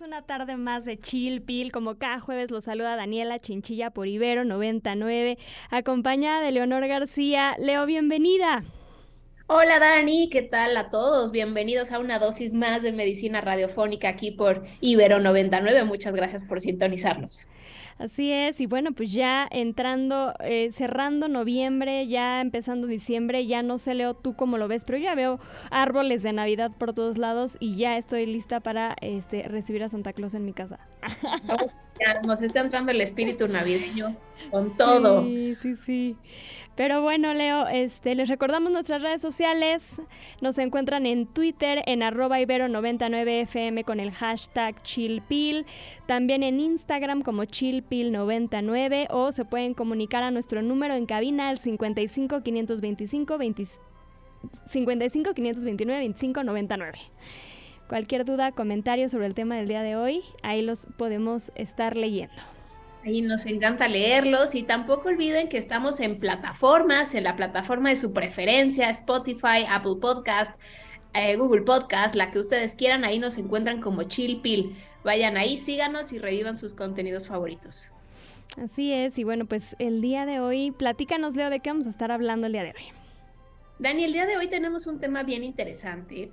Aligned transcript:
una 0.00 0.22
tarde 0.22 0.56
más 0.56 0.84
de 0.84 0.98
Chill 0.98 1.42
Pill. 1.42 1.72
Como 1.72 1.96
cada 1.96 2.20
jueves 2.20 2.50
los 2.50 2.64
saluda 2.64 2.96
Daniela 2.96 3.40
Chinchilla 3.40 3.90
por 3.90 4.06
Ibero 4.06 4.44
99, 4.44 5.38
acompañada 5.70 6.40
de 6.40 6.52
Leonor 6.52 6.86
García. 6.86 7.56
Leo, 7.58 7.86
bienvenida. 7.86 8.64
Hola 9.48 9.78
Dani, 9.78 10.28
¿qué 10.28 10.42
tal 10.42 10.76
a 10.76 10.90
todos? 10.90 11.30
Bienvenidos 11.30 11.92
a 11.92 12.00
una 12.00 12.18
dosis 12.18 12.52
más 12.52 12.82
de 12.82 12.90
medicina 12.90 13.40
radiofónica 13.40 14.08
aquí 14.08 14.32
por 14.32 14.64
Ibero 14.80 15.20
99. 15.20 15.84
Muchas 15.84 16.12
gracias 16.16 16.42
por 16.42 16.60
sintonizarnos. 16.60 17.48
Así 17.96 18.32
es, 18.32 18.60
y 18.60 18.66
bueno, 18.66 18.90
pues 18.92 19.12
ya 19.12 19.46
entrando, 19.48 20.34
eh, 20.40 20.72
cerrando 20.72 21.28
noviembre, 21.28 22.08
ya 22.08 22.40
empezando 22.40 22.88
diciembre, 22.88 23.46
ya 23.46 23.62
no 23.62 23.78
sé, 23.78 23.94
Leo, 23.94 24.14
tú 24.14 24.34
cómo 24.34 24.58
lo 24.58 24.66
ves, 24.66 24.84
pero 24.84 24.98
ya 24.98 25.14
veo 25.14 25.38
árboles 25.70 26.24
de 26.24 26.32
Navidad 26.32 26.72
por 26.76 26.92
todos 26.92 27.16
lados 27.16 27.56
y 27.60 27.76
ya 27.76 27.96
estoy 27.96 28.26
lista 28.26 28.58
para 28.58 28.96
este, 29.00 29.44
recibir 29.44 29.84
a 29.84 29.88
Santa 29.88 30.12
Claus 30.12 30.34
en 30.34 30.44
mi 30.44 30.54
casa. 30.54 30.80
ya 32.00 32.20
nos 32.22 32.42
está 32.42 32.62
entrando 32.62 32.90
el 32.90 33.00
espíritu 33.00 33.46
navideño 33.46 34.16
con 34.50 34.76
todo. 34.76 35.22
Sí, 35.24 35.54
sí, 35.62 35.76
sí. 35.76 36.16
Pero 36.76 37.00
bueno, 37.00 37.32
Leo, 37.32 37.66
este, 37.68 38.14
les 38.14 38.28
recordamos 38.28 38.70
nuestras 38.70 39.00
redes 39.00 39.22
sociales. 39.22 40.00
Nos 40.42 40.58
encuentran 40.58 41.06
en 41.06 41.26
Twitter 41.26 41.82
en 41.86 42.02
arroba 42.02 42.38
ibero99fm 42.38 43.82
con 43.84 43.98
el 43.98 44.12
hashtag 44.12 44.82
chillpil. 44.82 45.64
También 46.06 46.42
en 46.42 46.60
Instagram 46.60 47.22
como 47.22 47.44
chillpil99 47.44 49.06
o 49.10 49.32
se 49.32 49.46
pueden 49.46 49.72
comunicar 49.72 50.22
a 50.22 50.30
nuestro 50.30 50.60
número 50.60 50.94
en 50.94 51.06
cabina 51.06 51.48
al 51.48 51.58
55 51.58 52.42
525 52.42 53.38
55 54.68 55.34
529 55.34 55.98
25 55.98 56.44
99. 56.44 56.98
Cualquier 57.88 58.24
duda, 58.24 58.52
comentario 58.52 59.08
sobre 59.08 59.26
el 59.26 59.34
tema 59.34 59.56
del 59.56 59.68
día 59.68 59.82
de 59.82 59.96
hoy, 59.96 60.22
ahí 60.42 60.60
los 60.60 60.86
podemos 60.98 61.52
estar 61.54 61.96
leyendo. 61.96 62.55
Ahí 63.06 63.22
nos 63.22 63.46
encanta 63.46 63.86
leerlos 63.86 64.56
y 64.56 64.64
tampoco 64.64 65.10
olviden 65.10 65.48
que 65.48 65.58
estamos 65.58 66.00
en 66.00 66.18
plataformas, 66.18 67.14
en 67.14 67.22
la 67.22 67.36
plataforma 67.36 67.90
de 67.90 67.94
su 67.94 68.12
preferencia, 68.12 68.90
Spotify, 68.90 69.64
Apple 69.68 69.98
Podcast, 70.00 70.60
eh, 71.14 71.36
Google 71.36 71.62
Podcast, 71.62 72.16
la 72.16 72.32
que 72.32 72.40
ustedes 72.40 72.74
quieran, 72.74 73.04
ahí 73.04 73.20
nos 73.20 73.38
encuentran 73.38 73.80
como 73.80 74.02
Chill 74.02 74.40
Pill. 74.40 74.74
Vayan 75.04 75.36
ahí, 75.36 75.56
síganos 75.56 76.12
y 76.12 76.18
revivan 76.18 76.58
sus 76.58 76.74
contenidos 76.74 77.28
favoritos. 77.28 77.92
Así 78.60 78.92
es, 78.92 79.16
y 79.20 79.22
bueno, 79.22 79.46
pues 79.46 79.76
el 79.78 80.00
día 80.00 80.26
de 80.26 80.40
hoy, 80.40 80.72
platícanos, 80.72 81.36
Leo, 81.36 81.48
de 81.48 81.60
qué 81.60 81.70
vamos 81.70 81.86
a 81.86 81.90
estar 81.90 82.10
hablando 82.10 82.48
el 82.48 82.54
día 82.54 82.64
de 82.64 82.70
hoy. 82.70 82.92
Dani, 83.78 84.02
el 84.02 84.14
día 84.14 84.26
de 84.26 84.36
hoy 84.36 84.48
tenemos 84.48 84.88
un 84.88 84.98
tema 84.98 85.22
bien 85.22 85.44
interesante 85.44 86.32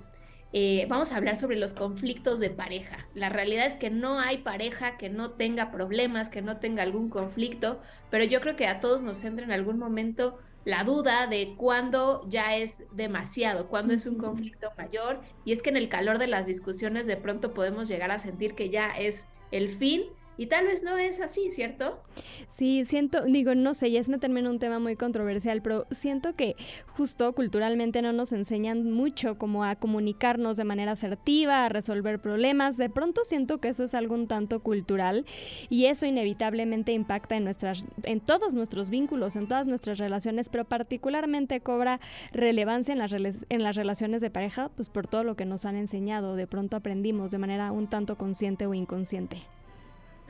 eh, 0.56 0.86
vamos 0.88 1.10
a 1.10 1.16
hablar 1.16 1.34
sobre 1.34 1.56
los 1.56 1.74
conflictos 1.74 2.38
de 2.38 2.48
pareja. 2.48 3.08
La 3.12 3.28
realidad 3.28 3.66
es 3.66 3.76
que 3.76 3.90
no 3.90 4.20
hay 4.20 4.38
pareja 4.38 4.96
que 4.96 5.10
no 5.10 5.32
tenga 5.32 5.72
problemas, 5.72 6.30
que 6.30 6.42
no 6.42 6.58
tenga 6.58 6.84
algún 6.84 7.10
conflicto, 7.10 7.80
pero 8.08 8.22
yo 8.22 8.40
creo 8.40 8.54
que 8.54 8.68
a 8.68 8.78
todos 8.78 9.02
nos 9.02 9.24
entra 9.24 9.44
en 9.44 9.50
algún 9.50 9.80
momento 9.80 10.38
la 10.64 10.84
duda 10.84 11.26
de 11.26 11.56
cuándo 11.56 12.24
ya 12.28 12.56
es 12.56 12.84
demasiado, 12.92 13.66
cuándo 13.66 13.94
es 13.94 14.06
un 14.06 14.16
conflicto 14.16 14.70
mayor. 14.78 15.22
Y 15.44 15.50
es 15.50 15.60
que 15.60 15.70
en 15.70 15.76
el 15.76 15.88
calor 15.88 16.18
de 16.18 16.28
las 16.28 16.46
discusiones 16.46 17.08
de 17.08 17.16
pronto 17.16 17.52
podemos 17.52 17.88
llegar 17.88 18.12
a 18.12 18.20
sentir 18.20 18.54
que 18.54 18.70
ya 18.70 18.90
es 18.90 19.26
el 19.50 19.70
fin 19.70 20.04
y 20.36 20.46
tal 20.46 20.66
vez 20.66 20.82
no 20.82 20.96
es 20.96 21.20
así, 21.20 21.50
¿cierto? 21.50 22.02
Sí, 22.48 22.84
siento, 22.84 23.24
digo, 23.24 23.54
no 23.54 23.74
sé, 23.74 23.90
ya 23.90 24.00
es 24.00 24.08
meterme 24.08 24.40
en 24.40 24.46
un 24.46 24.58
tema 24.58 24.78
muy 24.78 24.96
controversial, 24.96 25.62
pero 25.62 25.86
siento 25.90 26.34
que 26.34 26.56
justo 26.88 27.32
culturalmente 27.32 28.02
no 28.02 28.12
nos 28.12 28.32
enseñan 28.32 28.90
mucho 28.90 29.38
como 29.38 29.64
a 29.64 29.76
comunicarnos 29.76 30.56
de 30.56 30.64
manera 30.64 30.92
asertiva, 30.92 31.64
a 31.64 31.68
resolver 31.68 32.20
problemas. 32.20 32.76
De 32.76 32.90
pronto 32.90 33.22
siento 33.24 33.58
que 33.58 33.68
eso 33.68 33.84
es 33.84 33.94
algo 33.94 34.14
un 34.14 34.28
tanto 34.28 34.60
cultural 34.60 35.24
y 35.68 35.86
eso 35.86 36.06
inevitablemente 36.06 36.92
impacta 36.92 37.36
en 37.36 37.44
nuestras, 37.44 37.84
en 38.02 38.20
todos 38.20 38.54
nuestros 38.54 38.90
vínculos, 38.90 39.36
en 39.36 39.48
todas 39.48 39.66
nuestras 39.66 39.98
relaciones, 39.98 40.48
pero 40.48 40.64
particularmente 40.64 41.60
cobra 41.60 42.00
relevancia 42.32 42.92
en 42.92 42.98
las, 42.98 43.12
en 43.12 43.62
las 43.62 43.76
relaciones 43.76 44.20
de 44.20 44.30
pareja, 44.30 44.70
pues 44.74 44.88
por 44.88 45.06
todo 45.06 45.24
lo 45.24 45.36
que 45.36 45.44
nos 45.44 45.64
han 45.64 45.76
enseñado, 45.76 46.36
de 46.36 46.46
pronto 46.46 46.76
aprendimos 46.76 47.30
de 47.30 47.38
manera 47.38 47.72
un 47.72 47.88
tanto 47.88 48.16
consciente 48.16 48.66
o 48.66 48.74
inconsciente. 48.74 49.42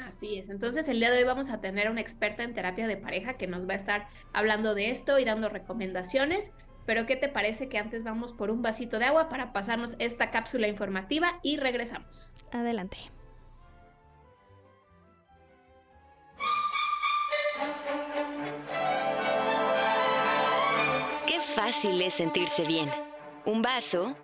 Así 0.08 0.38
es. 0.38 0.50
Entonces, 0.50 0.88
el 0.88 1.00
día 1.00 1.10
de 1.10 1.18
hoy 1.18 1.24
vamos 1.24 1.50
a 1.50 1.60
tener 1.60 1.90
una 1.90 2.00
experta 2.00 2.42
en 2.42 2.54
terapia 2.54 2.86
de 2.86 2.96
pareja 2.96 3.34
que 3.34 3.46
nos 3.46 3.68
va 3.68 3.72
a 3.72 3.76
estar 3.76 4.08
hablando 4.32 4.74
de 4.74 4.90
esto 4.90 5.18
y 5.18 5.24
dando 5.24 5.48
recomendaciones. 5.48 6.52
Pero, 6.86 7.06
¿qué 7.06 7.16
te 7.16 7.28
parece 7.28 7.68
que 7.68 7.78
antes 7.78 8.04
vamos 8.04 8.32
por 8.32 8.50
un 8.50 8.60
vasito 8.60 8.98
de 8.98 9.06
agua 9.06 9.28
para 9.28 9.52
pasarnos 9.52 9.96
esta 9.98 10.30
cápsula 10.30 10.68
informativa 10.68 11.38
y 11.42 11.56
regresamos? 11.56 12.34
Adelante. 12.52 12.98
Qué 21.26 21.40
fácil 21.54 22.02
es 22.02 22.14
sentirse 22.14 22.64
bien. 22.64 22.90
Un 23.46 23.62
vaso, 23.62 24.16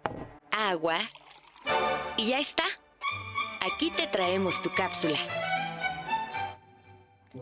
agua 0.51 0.99
y 2.19 2.29
ya 2.29 2.41
está. 2.41 2.65
Aquí 3.63 3.91
te 3.91 4.07
traemos 4.07 4.61
tu 4.63 4.71
cápsula. 4.75 5.19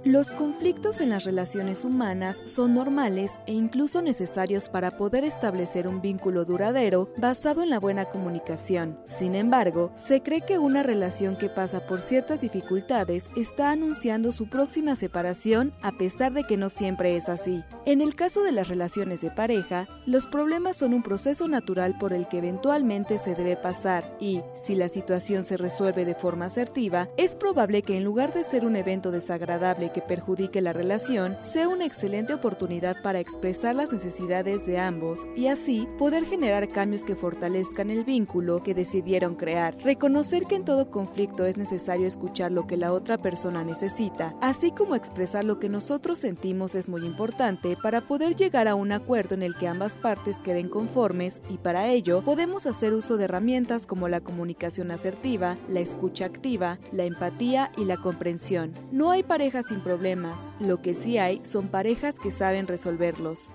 Los 0.04 0.32
conflictos 0.32 1.00
en 1.00 1.08
las 1.08 1.24
relaciones 1.24 1.82
humanas 1.82 2.42
son 2.44 2.74
normales 2.74 3.38
e 3.46 3.54
incluso 3.54 4.02
necesarios 4.02 4.68
para 4.68 4.90
poder 4.90 5.24
establecer 5.24 5.88
un 5.88 6.02
vínculo 6.02 6.44
duradero 6.44 7.10
basado 7.16 7.62
en 7.62 7.70
la 7.70 7.80
buena 7.80 8.04
comunicación. 8.04 8.98
Sin 9.06 9.34
embargo, 9.34 9.90
se 9.94 10.22
cree 10.22 10.42
que 10.42 10.58
una 10.58 10.82
relación 10.82 11.36
que 11.36 11.48
pasa 11.48 11.86
por 11.86 12.02
ciertas 12.02 12.42
dificultades 12.42 13.30
está 13.34 13.70
anunciando 13.70 14.30
su 14.30 14.50
próxima 14.50 14.94
separación 14.94 15.72
a 15.80 15.92
pesar 15.92 16.34
de 16.34 16.44
que 16.44 16.58
no 16.58 16.68
siempre 16.68 17.16
es 17.16 17.30
así. 17.30 17.64
En 17.86 18.02
el 18.02 18.14
caso 18.14 18.42
de 18.42 18.52
las 18.52 18.68
relaciones 18.68 19.22
de 19.22 19.30
pareja, 19.30 19.88
los 20.04 20.26
problemas 20.26 20.76
son 20.76 20.92
un 20.92 21.02
proceso 21.02 21.48
natural 21.48 21.96
por 21.98 22.12
el 22.12 22.28
que 22.28 22.38
eventualmente 22.38 23.18
se 23.18 23.34
debe 23.34 23.56
pasar 23.56 24.18
y, 24.20 24.42
si 24.54 24.74
la 24.74 24.90
situación 24.90 25.44
se 25.44 25.56
resuelve 25.56 26.04
de 26.04 26.14
forma 26.14 26.44
asertiva, 26.44 27.08
es 27.16 27.34
probable 27.34 27.80
que 27.80 27.96
en 27.96 28.04
lugar 28.04 28.34
de 28.34 28.44
ser 28.44 28.66
un 28.66 28.76
evento 28.76 29.10
desagradable 29.10 29.77
que 29.78 30.02
perjudique 30.02 30.60
la 30.60 30.72
relación 30.72 31.36
sea 31.40 31.68
una 31.68 31.86
excelente 31.86 32.34
oportunidad 32.34 33.00
para 33.02 33.20
expresar 33.20 33.76
las 33.76 33.92
necesidades 33.92 34.66
de 34.66 34.78
ambos 34.78 35.26
y 35.36 35.46
así 35.46 35.86
poder 35.98 36.24
generar 36.24 36.68
cambios 36.68 37.02
que 37.02 37.14
fortalezcan 37.14 37.90
el 37.90 38.04
vínculo 38.04 38.58
que 38.58 38.74
decidieron 38.74 39.36
crear. 39.36 39.76
Reconocer 39.78 40.44
que 40.44 40.56
en 40.56 40.64
todo 40.64 40.90
conflicto 40.90 41.46
es 41.46 41.56
necesario 41.56 42.06
escuchar 42.06 42.50
lo 42.50 42.66
que 42.66 42.76
la 42.76 42.92
otra 42.92 43.16
persona 43.16 43.64
necesita, 43.64 44.34
así 44.40 44.72
como 44.72 44.96
expresar 44.96 45.44
lo 45.44 45.58
que 45.60 45.68
nosotros 45.68 46.18
sentimos 46.18 46.74
es 46.74 46.88
muy 46.88 47.06
importante 47.06 47.76
para 47.80 48.00
poder 48.00 48.34
llegar 48.34 48.66
a 48.68 48.74
un 48.74 48.92
acuerdo 48.92 49.34
en 49.34 49.42
el 49.42 49.56
que 49.56 49.68
ambas 49.68 49.96
partes 49.96 50.38
queden 50.38 50.68
conformes 50.68 51.40
y 51.48 51.58
para 51.58 51.86
ello 51.88 52.22
podemos 52.24 52.66
hacer 52.66 52.94
uso 52.94 53.16
de 53.16 53.24
herramientas 53.24 53.86
como 53.86 54.08
la 54.08 54.20
comunicación 54.20 54.90
asertiva, 54.90 55.56
la 55.68 55.80
escucha 55.80 56.24
activa, 56.24 56.78
la 56.92 57.04
empatía 57.04 57.70
y 57.76 57.84
la 57.84 57.96
comprensión. 57.96 58.72
No 58.90 59.10
hay 59.10 59.22
parejas 59.22 59.67
sin 59.68 59.82
problemas, 59.82 60.48
lo 60.60 60.80
que 60.80 60.94
sí 60.94 61.18
hay 61.18 61.44
son 61.44 61.70
parejas 61.70 62.18
que 62.18 62.30
saben 62.30 62.66
resolverlos. 62.66 63.52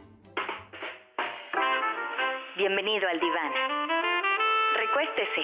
Bienvenido 2.55 3.09
al 3.09 3.19
diván. 3.19 3.51
Recuéstese, 4.75 5.41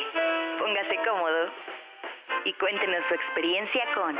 póngase 0.59 0.95
cómodo 1.07 1.51
y 2.45 2.53
cuéntenos 2.53 3.03
su 3.05 3.15
experiencia 3.15 3.83
con 3.95 4.15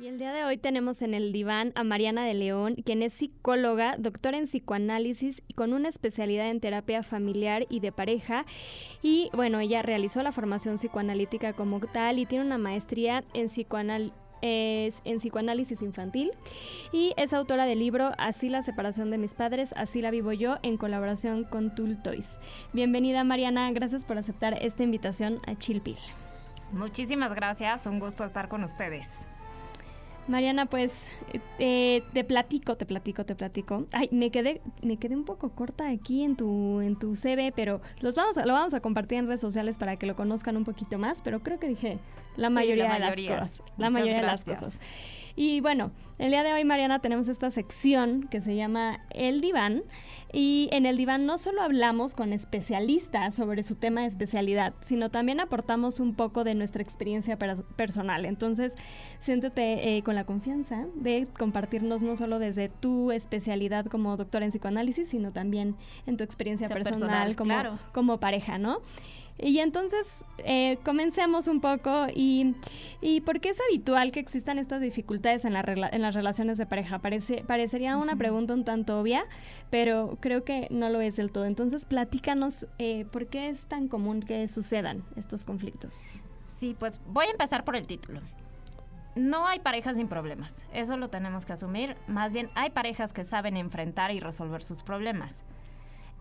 Y 0.00 0.06
el 0.06 0.18
día 0.18 0.32
de 0.32 0.44
hoy 0.44 0.56
tenemos 0.56 1.02
en 1.02 1.12
el 1.12 1.30
diván 1.30 1.72
a 1.74 1.84
Mariana 1.84 2.24
de 2.24 2.32
León, 2.32 2.76
quien 2.86 3.02
es 3.02 3.12
psicóloga, 3.12 3.96
doctora 3.98 4.38
en 4.38 4.44
psicoanálisis 4.44 5.42
y 5.46 5.52
con 5.52 5.74
una 5.74 5.90
especialidad 5.90 6.48
en 6.48 6.58
terapia 6.58 7.02
familiar 7.02 7.66
y 7.68 7.80
de 7.80 7.92
pareja. 7.92 8.46
Y 9.02 9.28
bueno, 9.34 9.60
ella 9.60 9.82
realizó 9.82 10.22
la 10.22 10.32
formación 10.32 10.76
psicoanalítica 10.76 11.52
como 11.52 11.80
tal 11.80 12.18
y 12.18 12.24
tiene 12.24 12.46
una 12.46 12.56
maestría 12.56 13.24
en 13.34 13.50
en 14.42 15.18
psicoanálisis 15.18 15.82
infantil 15.82 16.30
y 16.92 17.12
es 17.18 17.34
autora 17.34 17.66
del 17.66 17.80
libro 17.80 18.12
Así 18.16 18.48
la 18.48 18.62
separación 18.62 19.10
de 19.10 19.18
mis 19.18 19.34
padres, 19.34 19.74
así 19.76 20.00
la 20.00 20.10
vivo 20.10 20.32
yo 20.32 20.56
en 20.62 20.78
colaboración 20.78 21.44
con 21.44 21.74
Tool 21.74 22.02
Toys. 22.02 22.38
Bienvenida 22.72 23.22
Mariana, 23.22 23.70
gracias 23.72 24.06
por 24.06 24.16
aceptar 24.16 24.56
esta 24.62 24.82
invitación 24.82 25.40
a 25.46 25.56
Chilpil. 25.56 25.98
Muchísimas 26.72 27.34
gracias, 27.34 27.84
un 27.84 27.98
gusto 27.98 28.24
estar 28.24 28.48
con 28.48 28.64
ustedes. 28.64 29.26
Mariana, 30.28 30.66
pues 30.66 31.08
eh, 31.58 32.02
te 32.12 32.24
platico, 32.24 32.76
te 32.76 32.86
platico, 32.86 33.24
te 33.24 33.34
platico. 33.34 33.86
Ay, 33.92 34.08
me 34.12 34.30
quedé, 34.30 34.60
me 34.82 34.96
quedé 34.96 35.16
un 35.16 35.24
poco 35.24 35.50
corta 35.50 35.88
aquí 35.88 36.22
en 36.22 36.36
tu, 36.36 36.80
en 36.80 36.98
tu 36.98 37.16
CV, 37.16 37.52
pero 37.54 37.80
los 38.00 38.16
vamos 38.16 38.38
a, 38.38 38.46
lo 38.46 38.52
vamos 38.52 38.74
a 38.74 38.80
compartir 38.80 39.18
en 39.18 39.26
redes 39.26 39.40
sociales 39.40 39.78
para 39.78 39.96
que 39.96 40.06
lo 40.06 40.16
conozcan 40.16 40.56
un 40.56 40.64
poquito 40.64 40.98
más. 40.98 41.20
Pero 41.22 41.40
creo 41.40 41.58
que 41.58 41.68
dije 41.68 41.98
la 42.36 42.50
mayoría, 42.50 42.92
de 42.92 42.98
las 43.00 43.16
cosas. 43.16 43.62
La 43.76 43.90
mayoría 43.90 44.16
de 44.16 44.22
las 44.22 44.44
cosas. 44.44 44.80
Y 45.36 45.60
bueno, 45.60 45.90
el 46.18 46.30
día 46.30 46.42
de 46.42 46.52
hoy, 46.52 46.64
Mariana, 46.64 46.98
tenemos 46.98 47.28
esta 47.28 47.50
sección 47.50 48.28
que 48.30 48.40
se 48.40 48.56
llama 48.56 49.00
El 49.10 49.40
Diván. 49.40 49.82
Y 50.32 50.68
en 50.72 50.86
el 50.86 50.96
diván 50.96 51.26
no 51.26 51.38
solo 51.38 51.62
hablamos 51.62 52.14
con 52.14 52.32
especialistas 52.32 53.34
sobre 53.34 53.62
su 53.62 53.74
tema 53.74 54.02
de 54.02 54.06
especialidad, 54.06 54.74
sino 54.80 55.10
también 55.10 55.40
aportamos 55.40 55.98
un 55.98 56.14
poco 56.14 56.44
de 56.44 56.54
nuestra 56.54 56.82
experiencia 56.82 57.36
personal. 57.36 58.24
Entonces, 58.24 58.74
siéntete 59.20 59.96
eh, 59.96 60.02
con 60.02 60.14
la 60.14 60.24
confianza 60.24 60.86
de 60.94 61.26
compartirnos 61.36 62.02
no 62.02 62.14
solo 62.14 62.38
desde 62.38 62.68
tu 62.68 63.10
especialidad 63.10 63.86
como 63.86 64.16
doctora 64.16 64.44
en 64.44 64.52
psicoanálisis, 64.52 65.08
sino 65.08 65.32
también 65.32 65.76
en 66.06 66.16
tu 66.16 66.22
experiencia 66.22 66.68
personal, 66.68 67.34
como, 67.34 67.78
como 67.92 68.20
pareja, 68.20 68.58
¿no? 68.58 68.80
Y 69.42 69.60
entonces 69.60 70.26
eh, 70.38 70.78
comencemos 70.84 71.48
un 71.48 71.60
poco 71.60 72.06
y, 72.14 72.54
y 73.00 73.22
por 73.22 73.40
qué 73.40 73.50
es 73.50 73.60
habitual 73.60 74.12
que 74.12 74.20
existan 74.20 74.58
estas 74.58 74.80
dificultades 74.80 75.44
en, 75.44 75.54
la 75.54 75.60
en 75.60 76.02
las 76.02 76.14
relaciones 76.14 76.58
de 76.58 76.66
pareja. 76.66 76.98
Parece, 76.98 77.42
parecería 77.46 77.96
una 77.96 78.16
pregunta 78.16 78.52
un 78.52 78.64
tanto 78.64 79.00
obvia, 79.00 79.24
pero 79.70 80.18
creo 80.20 80.44
que 80.44 80.66
no 80.70 80.90
lo 80.90 81.00
es 81.00 81.16
del 81.16 81.30
todo. 81.30 81.46
Entonces 81.46 81.86
platícanos 81.86 82.66
eh, 82.78 83.06
por 83.10 83.28
qué 83.28 83.48
es 83.48 83.66
tan 83.66 83.88
común 83.88 84.20
que 84.20 84.46
sucedan 84.48 85.04
estos 85.16 85.44
conflictos. 85.44 86.04
Sí, 86.48 86.76
pues 86.78 87.00
voy 87.06 87.26
a 87.26 87.30
empezar 87.30 87.64
por 87.64 87.76
el 87.76 87.86
título. 87.86 88.20
No 89.16 89.46
hay 89.46 89.58
parejas 89.58 89.96
sin 89.96 90.06
problemas, 90.06 90.54
eso 90.72 90.96
lo 90.96 91.08
tenemos 91.08 91.44
que 91.44 91.52
asumir. 91.54 91.96
Más 92.06 92.32
bien 92.32 92.50
hay 92.54 92.70
parejas 92.70 93.12
que 93.12 93.24
saben 93.24 93.56
enfrentar 93.56 94.12
y 94.12 94.20
resolver 94.20 94.62
sus 94.62 94.82
problemas. 94.82 95.42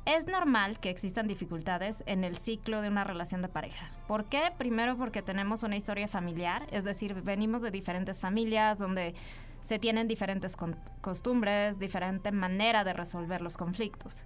Es 0.09 0.25
normal 0.25 0.79
que 0.79 0.89
existan 0.89 1.27
dificultades 1.27 2.03
en 2.07 2.23
el 2.23 2.35
ciclo 2.35 2.81
de 2.81 2.87
una 2.87 3.03
relación 3.03 3.43
de 3.43 3.47
pareja. 3.47 3.91
¿Por 4.07 4.25
qué? 4.25 4.41
Primero 4.57 4.97
porque 4.97 5.21
tenemos 5.21 5.61
una 5.61 5.75
historia 5.75 6.07
familiar, 6.07 6.65
es 6.71 6.83
decir, 6.83 7.13
venimos 7.21 7.61
de 7.61 7.69
diferentes 7.69 8.19
familias 8.19 8.79
donde 8.79 9.13
se 9.61 9.77
tienen 9.77 10.07
diferentes 10.07 10.57
costumbres, 11.01 11.77
diferente 11.77 12.31
manera 12.31 12.83
de 12.83 12.93
resolver 12.93 13.41
los 13.41 13.55
conflictos. 13.55 14.23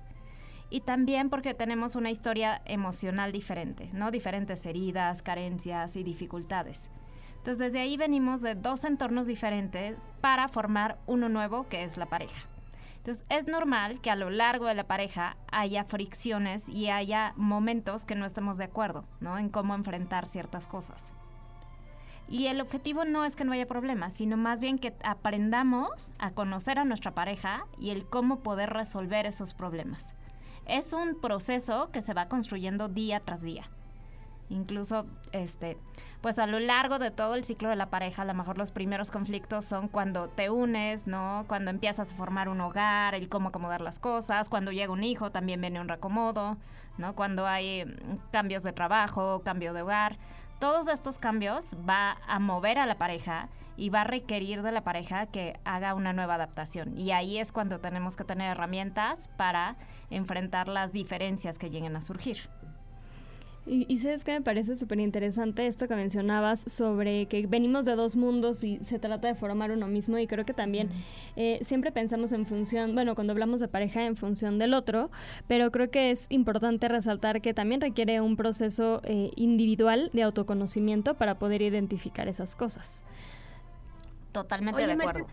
Y 0.70 0.80
también 0.80 1.30
porque 1.30 1.54
tenemos 1.54 1.98
una 1.98 2.12
historia 2.12 2.62
emocional 2.64 3.34
diferente, 3.34 3.90
¿no? 3.92 4.10
Diferentes 4.10 4.66
heridas, 4.66 5.22
carencias 5.22 5.98
y 5.98 6.04
dificultades. 6.04 6.90
Entonces 7.40 7.60
desde 7.60 7.82
ahí 7.82 7.98
venimos 7.98 8.42
de 8.42 8.56
dos 8.56 8.86
entornos 8.86 9.28
diferentes 9.28 9.98
para 10.22 10.48
formar 10.48 10.98
uno 11.08 11.28
nuevo 11.28 11.68
que 11.68 11.84
es 11.84 11.98
la 11.98 12.06
pareja. 12.06 12.53
Entonces, 13.04 13.26
es 13.28 13.48
normal 13.48 14.00
que 14.00 14.12
a 14.12 14.16
lo 14.16 14.30
largo 14.30 14.66
de 14.66 14.76
la 14.76 14.88
pareja 14.88 15.36
haya 15.52 15.84
fricciones 15.84 16.70
y 16.70 16.88
haya 16.90 17.34
momentos 17.36 18.06
que 18.06 18.16
no 18.16 18.26
estemos 18.26 18.58
de 18.58 18.64
acuerdo, 18.64 19.04
¿no? 19.20 19.38
En 19.38 19.50
cómo 19.50 19.76
enfrentar 19.76 20.26
ciertas 20.26 20.68
cosas. 20.68 21.12
Y 22.30 22.48
el 22.48 22.62
objetivo 22.62 23.04
no 23.04 23.26
es 23.26 23.36
que 23.36 23.44
no 23.44 23.52
haya 23.52 23.68
problemas, 23.68 24.14
sino 24.14 24.38
más 24.38 24.62
bien 24.62 24.80
que 24.80 24.96
aprendamos 25.04 26.14
a 26.18 26.32
conocer 26.32 26.80
a 26.80 26.86
nuestra 26.86 27.12
pareja 27.12 27.66
y 27.78 27.90
el 27.90 28.06
cómo 28.06 28.40
poder 28.40 28.70
resolver 28.70 29.26
esos 29.26 29.54
problemas. 29.54 30.16
Es 30.66 30.94
un 30.94 31.20
proceso 31.20 31.92
que 31.92 32.02
se 32.02 32.14
va 32.14 32.30
construyendo 32.30 32.88
día 32.88 33.20
tras 33.20 33.42
día. 33.42 33.70
Incluso, 34.50 35.06
este, 35.32 35.78
pues 36.22 36.40
a 36.40 36.48
lo 36.48 36.60
largo 36.60 37.00
de 37.00 37.12
todo 37.12 37.36
el 37.36 37.44
ciclo 37.44 37.70
de 37.70 37.76
la 37.76 37.90
pareja, 37.90 38.22
a 38.22 38.26
lo 38.26 38.34
mejor 38.34 38.58
los 38.58 38.72
primeros 38.72 39.12
conflictos 39.12 39.66
son 39.66 39.88
cuando 39.88 40.30
te 40.30 40.50
unes, 40.50 41.08
¿no? 41.08 41.46
Cuando 41.48 41.72
empiezas 41.72 42.12
a 42.12 42.16
formar 42.16 42.50
un 42.50 42.62
hogar, 42.62 43.16
el 43.16 43.30
cómo 43.30 43.50
acomodar 43.50 43.82
las 43.82 44.00
cosas, 44.00 44.50
cuando 44.50 44.72
llega 44.72 44.94
un 44.94 45.04
hijo 45.04 45.32
también 45.32 45.60
viene 45.60 45.82
un 45.82 45.88
reacomodo, 45.88 46.58
¿no? 46.98 47.16
Cuando 47.16 47.48
hay 47.48 47.86
mm, 47.86 48.32
cambios 48.32 48.64
de 48.64 48.74
trabajo, 48.74 49.42
cambio 49.44 49.74
de 49.74 49.82
hogar. 49.82 50.18
Todos 50.60 50.88
estos 50.88 51.20
cambios 51.20 51.76
va 51.88 52.18
a 52.26 52.40
mover 52.40 52.80
a 52.80 52.86
la 52.86 52.98
pareja 52.98 53.50
y 53.76 53.90
va 53.90 54.02
a 54.02 54.06
requerir 54.06 54.62
de 54.62 54.72
la 54.72 54.84
pareja 54.84 55.26
que 55.26 55.60
haga 55.66 55.94
una 55.94 56.14
nueva 56.14 56.36
adaptación. 56.36 56.98
Y 56.98 57.12
ahí 57.12 57.38
es 57.38 57.52
cuando 57.52 57.80
tenemos 57.80 58.16
que 58.16 58.24
tener 58.24 58.52
herramientas 58.52 59.30
para 59.36 59.76
enfrentar 60.10 60.68
las 60.68 60.94
diferencias 60.94 61.58
que 61.58 61.70
lleguen 61.70 61.96
a 61.96 62.02
surgir. 62.02 62.50
Y, 63.66 63.98
sabes 64.00 64.26
que 64.26 64.34
me 64.34 64.42
parece 64.42 64.76
súper 64.76 65.00
interesante 65.00 65.68
esto 65.68 65.88
que 65.88 65.96
mencionabas 65.96 66.60
sobre 66.70 67.28
que 67.28 67.48
venimos 67.48 67.86
de 67.86 67.96
dos 67.96 68.18
mundos 68.18 68.62
y 68.66 68.78
se 68.84 69.00
trata 69.00 69.30
de 69.30 69.36
formar 69.36 69.72
uno 69.72 69.88
mismo 69.88 70.18
y 70.18 70.28
creo 70.28 70.46
que 70.46 70.54
también 70.54 70.90
eh, 71.38 71.60
siempre 71.64 71.94
pensamos 71.94 72.34
en 72.34 72.46
función, 72.46 72.94
bueno, 72.94 73.16
cuando 73.16 73.32
hablamos 73.32 73.62
de 73.62 73.70
pareja 73.70 74.06
en 74.06 74.18
función 74.18 74.60
del 74.60 74.74
otro, 74.74 75.12
pero 75.48 75.72
creo 75.72 75.90
que 75.90 76.12
es 76.12 76.26
importante 76.30 76.90
resaltar 76.90 77.42
que 77.42 77.54
también 77.54 77.80
requiere 77.80 78.20
un 78.20 78.36
proceso 78.36 79.00
eh, 79.06 79.32
individual 79.38 80.10
de 80.12 80.24
autoconocimiento 80.24 81.14
para 81.14 81.40
poder 81.40 81.62
identificar 81.62 82.28
esas 82.28 82.58
cosas. 82.58 83.06
Totalmente 84.34 84.86
de 84.86 84.92
acuerdo. 84.92 85.26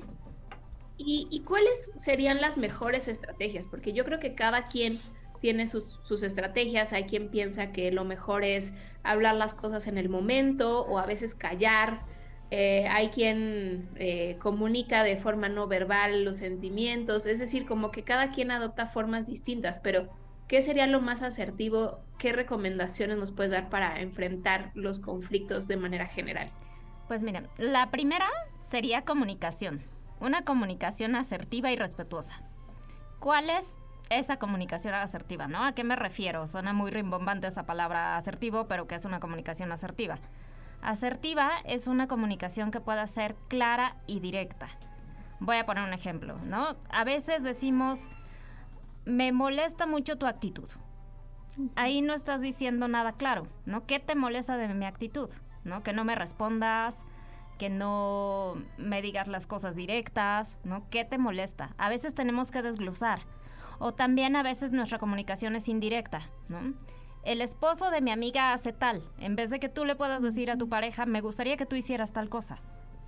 ¿y, 0.99 1.27
¿Y 1.31 1.41
cuáles 1.41 1.95
serían 1.97 2.41
las 2.41 2.59
mejores 2.59 3.09
estrategias? 3.09 3.67
Porque 3.67 3.93
yo 3.93 4.05
creo 4.05 4.21
que 4.21 4.37
cada 4.37 4.69
quien 4.69 5.01
tiene 5.41 5.67
sus, 5.67 6.23
estrategias, 6.23 6.93
hay 6.93 7.05
quien 7.05 7.31
piensa 7.31 7.73
que 7.73 7.91
lo 7.91 8.05
mejor 8.05 8.45
es 8.45 8.73
hablar 9.03 9.35
las 9.35 9.55
cosas 9.55 9.87
en 9.87 9.99
el 9.99 10.09
momento 10.09 10.83
o 10.83 10.99
a 10.99 11.07
veces 11.07 11.35
callar, 11.35 12.03
eh, 12.51 12.87
hay 12.89 13.09
quien 13.09 13.89
eh, 13.97 14.37
comunica 14.41 15.03
de 15.03 15.17
forma 15.17 15.49
no 15.49 15.67
verbal 15.67 16.25
los 16.25 16.39
sentimientos, 16.39 17.27
es 17.27 17.39
decir, 17.39 17.65
como 17.67 17.91
que 17.91 18.03
cada 18.03 18.31
quien 18.31 18.51
adopta 18.51 18.87
formas 18.87 19.27
distintas, 19.27 19.79
pero 19.79 20.11
¿qué 20.47 20.61
sería 20.61 20.87
lo 20.87 21.01
más 21.01 21.23
asertivo? 21.23 22.01
¿Qué 22.19 22.33
recomendaciones 22.33 23.17
nos 23.17 23.33
puedes 23.33 23.53
dar 23.53 23.71
para 23.71 24.01
enfrentar 24.01 24.73
los 24.75 24.99
conflictos 24.99 25.69
de 25.69 25.77
manera 25.77 26.07
general? 26.07 26.51
Pues 27.09 27.23
mira, 27.23 27.45
la 27.57 27.91
primera 27.91 28.27
sería 28.61 29.03
comunicación, 29.03 29.81
una 30.21 30.45
comunicación 30.45 31.17
asertiva 31.17 31.73
y 31.73 31.77
respetuosa. 31.77 32.43
¿Cuáles 33.21 33.79
esa 34.11 34.39
comunicación 34.39 34.95
asertiva, 34.95 35.47
¿no? 35.47 35.65
¿A 35.65 35.73
qué 35.73 35.85
me 35.85 35.97
refiero? 35.97 36.47
Suena 36.47 36.73
muy 36.73 36.91
rimbombante 36.91 37.47
esa 37.47 37.65
palabra 37.65 38.17
asertivo, 38.17 38.67
pero 38.67 38.87
¿qué 38.87 38.97
es 38.97 39.05
una 39.05 39.21
comunicación 39.21 39.73
asertiva? 39.73 40.19
Asertiva 40.83 41.53
es 41.65 41.87
una 41.87 42.09
comunicación 42.09 42.73
que 42.73 42.81
pueda 42.81 43.07
ser 43.07 43.37
clara 43.49 43.97
y 44.07 44.21
directa. 44.21 44.69
Voy 45.39 45.57
a 45.57 45.65
poner 45.65 45.85
un 45.85 45.95
ejemplo, 45.95 46.37
¿no? 46.45 46.77
A 46.91 47.05
veces 47.05 47.43
decimos, 47.43 48.09
me 49.05 49.33
molesta 49.33 49.87
mucho 49.87 50.19
tu 50.19 50.27
actitud. 50.27 50.69
Ahí 51.77 52.03
no 52.03 52.13
estás 52.13 52.41
diciendo 52.41 52.89
nada 52.89 53.13
claro, 53.13 53.47
¿no? 53.65 53.87
¿Qué 53.87 54.01
te 54.01 54.15
molesta 54.15 54.57
de 54.57 54.69
mi 54.75 54.87
actitud? 54.87 55.31
¿No? 55.63 55.83
Que 55.83 55.93
no 55.93 56.05
me 56.05 56.15
respondas, 56.15 57.05
que 57.59 57.69
no 57.69 58.55
me 58.79 59.03
digas 59.03 59.29
las 59.29 59.47
cosas 59.47 59.77
directas, 59.77 60.57
¿no? 60.65 60.89
¿Qué 60.91 61.05
te 61.05 61.19
molesta? 61.19 61.75
A 61.77 61.91
veces 61.91 62.15
tenemos 62.15 62.51
que 62.51 62.63
desglosar 62.63 63.21
o 63.81 63.93
también 63.93 64.37
a 64.37 64.45
veces 64.45 64.71
nuestra 64.71 64.99
comunicación 64.99 65.57
es 65.57 65.69
indirecta, 65.69 66.21
¿no? 66.49 66.75
El 67.25 67.43
esposo 67.43 67.91
de 67.91 68.01
mi 68.01 68.13
amiga 68.13 68.53
hace 68.53 68.73
tal. 68.73 69.03
En 69.19 69.37
vez 69.37 69.51
de 69.51 69.59
que 69.59 69.69
tú 69.69 69.85
le 69.85 69.97
puedas 69.97 70.23
decir 70.23 70.51
a 70.51 70.57
tu 70.57 70.69
pareja, 70.69 71.05
me 71.05 71.21
gustaría 71.21 71.57
que 71.57 71.67
tú 71.67 71.77
hicieras 71.77 72.13
tal 72.13 72.29
cosa. 72.29 72.61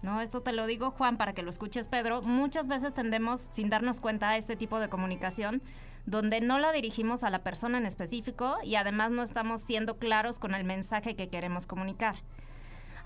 ¿no? 0.03 0.21
Esto 0.21 0.43
te 0.43 0.53
lo 0.53 0.67
digo, 0.67 0.91
Juan, 0.91 1.17
para 1.17 1.33
que 1.33 1.43
lo 1.43 1.51
escuches, 1.51 1.87
Pedro. 1.87 2.21
Muchas 2.23 2.67
veces 2.67 2.93
tendemos, 2.93 3.41
sin 3.41 3.71
darnos 3.71 4.01
cuenta, 4.01 4.31
a 4.31 4.37
este 4.37 4.57
tipo 4.57 4.81
de 4.81 4.89
comunicación 4.89 5.63
donde 6.05 6.41
no 6.41 6.59
la 6.59 6.73
dirigimos 6.73 7.23
a 7.23 7.31
la 7.31 7.45
persona 7.45 7.79
en 7.79 7.87
específico 7.87 8.57
y 8.65 8.75
además 8.75 9.13
no 9.13 9.23
estamos 9.23 9.63
siendo 9.63 9.99
claros 9.99 10.41
con 10.41 10.55
el 10.55 10.65
mensaje 10.65 11.15
que 11.15 11.29
queremos 11.29 11.67
comunicar. 11.67 12.17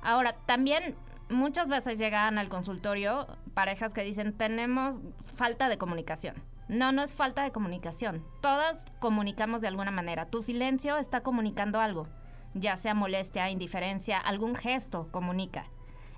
Ahora, 0.02 0.34
también 0.46 0.96
muchas 1.28 1.68
veces 1.68 1.98
llegan 1.98 2.38
al 2.38 2.48
consultorio 2.48 3.26
parejas 3.54 3.92
que 3.92 4.02
dicen, 4.02 4.32
tenemos 4.32 5.00
falta 5.34 5.68
de 5.68 5.78
comunicación. 5.78 6.36
No, 6.68 6.90
no 6.90 7.02
es 7.02 7.14
falta 7.14 7.44
de 7.44 7.52
comunicación. 7.52 8.24
Todas 8.40 8.86
comunicamos 8.98 9.60
de 9.60 9.68
alguna 9.68 9.92
manera. 9.92 10.26
Tu 10.26 10.42
silencio 10.42 10.96
está 10.96 11.20
comunicando 11.20 11.80
algo, 11.80 12.08
ya 12.54 12.76
sea 12.76 12.92
molestia, 12.92 13.50
indiferencia, 13.50 14.18
algún 14.18 14.56
gesto 14.56 15.08
comunica. 15.12 15.66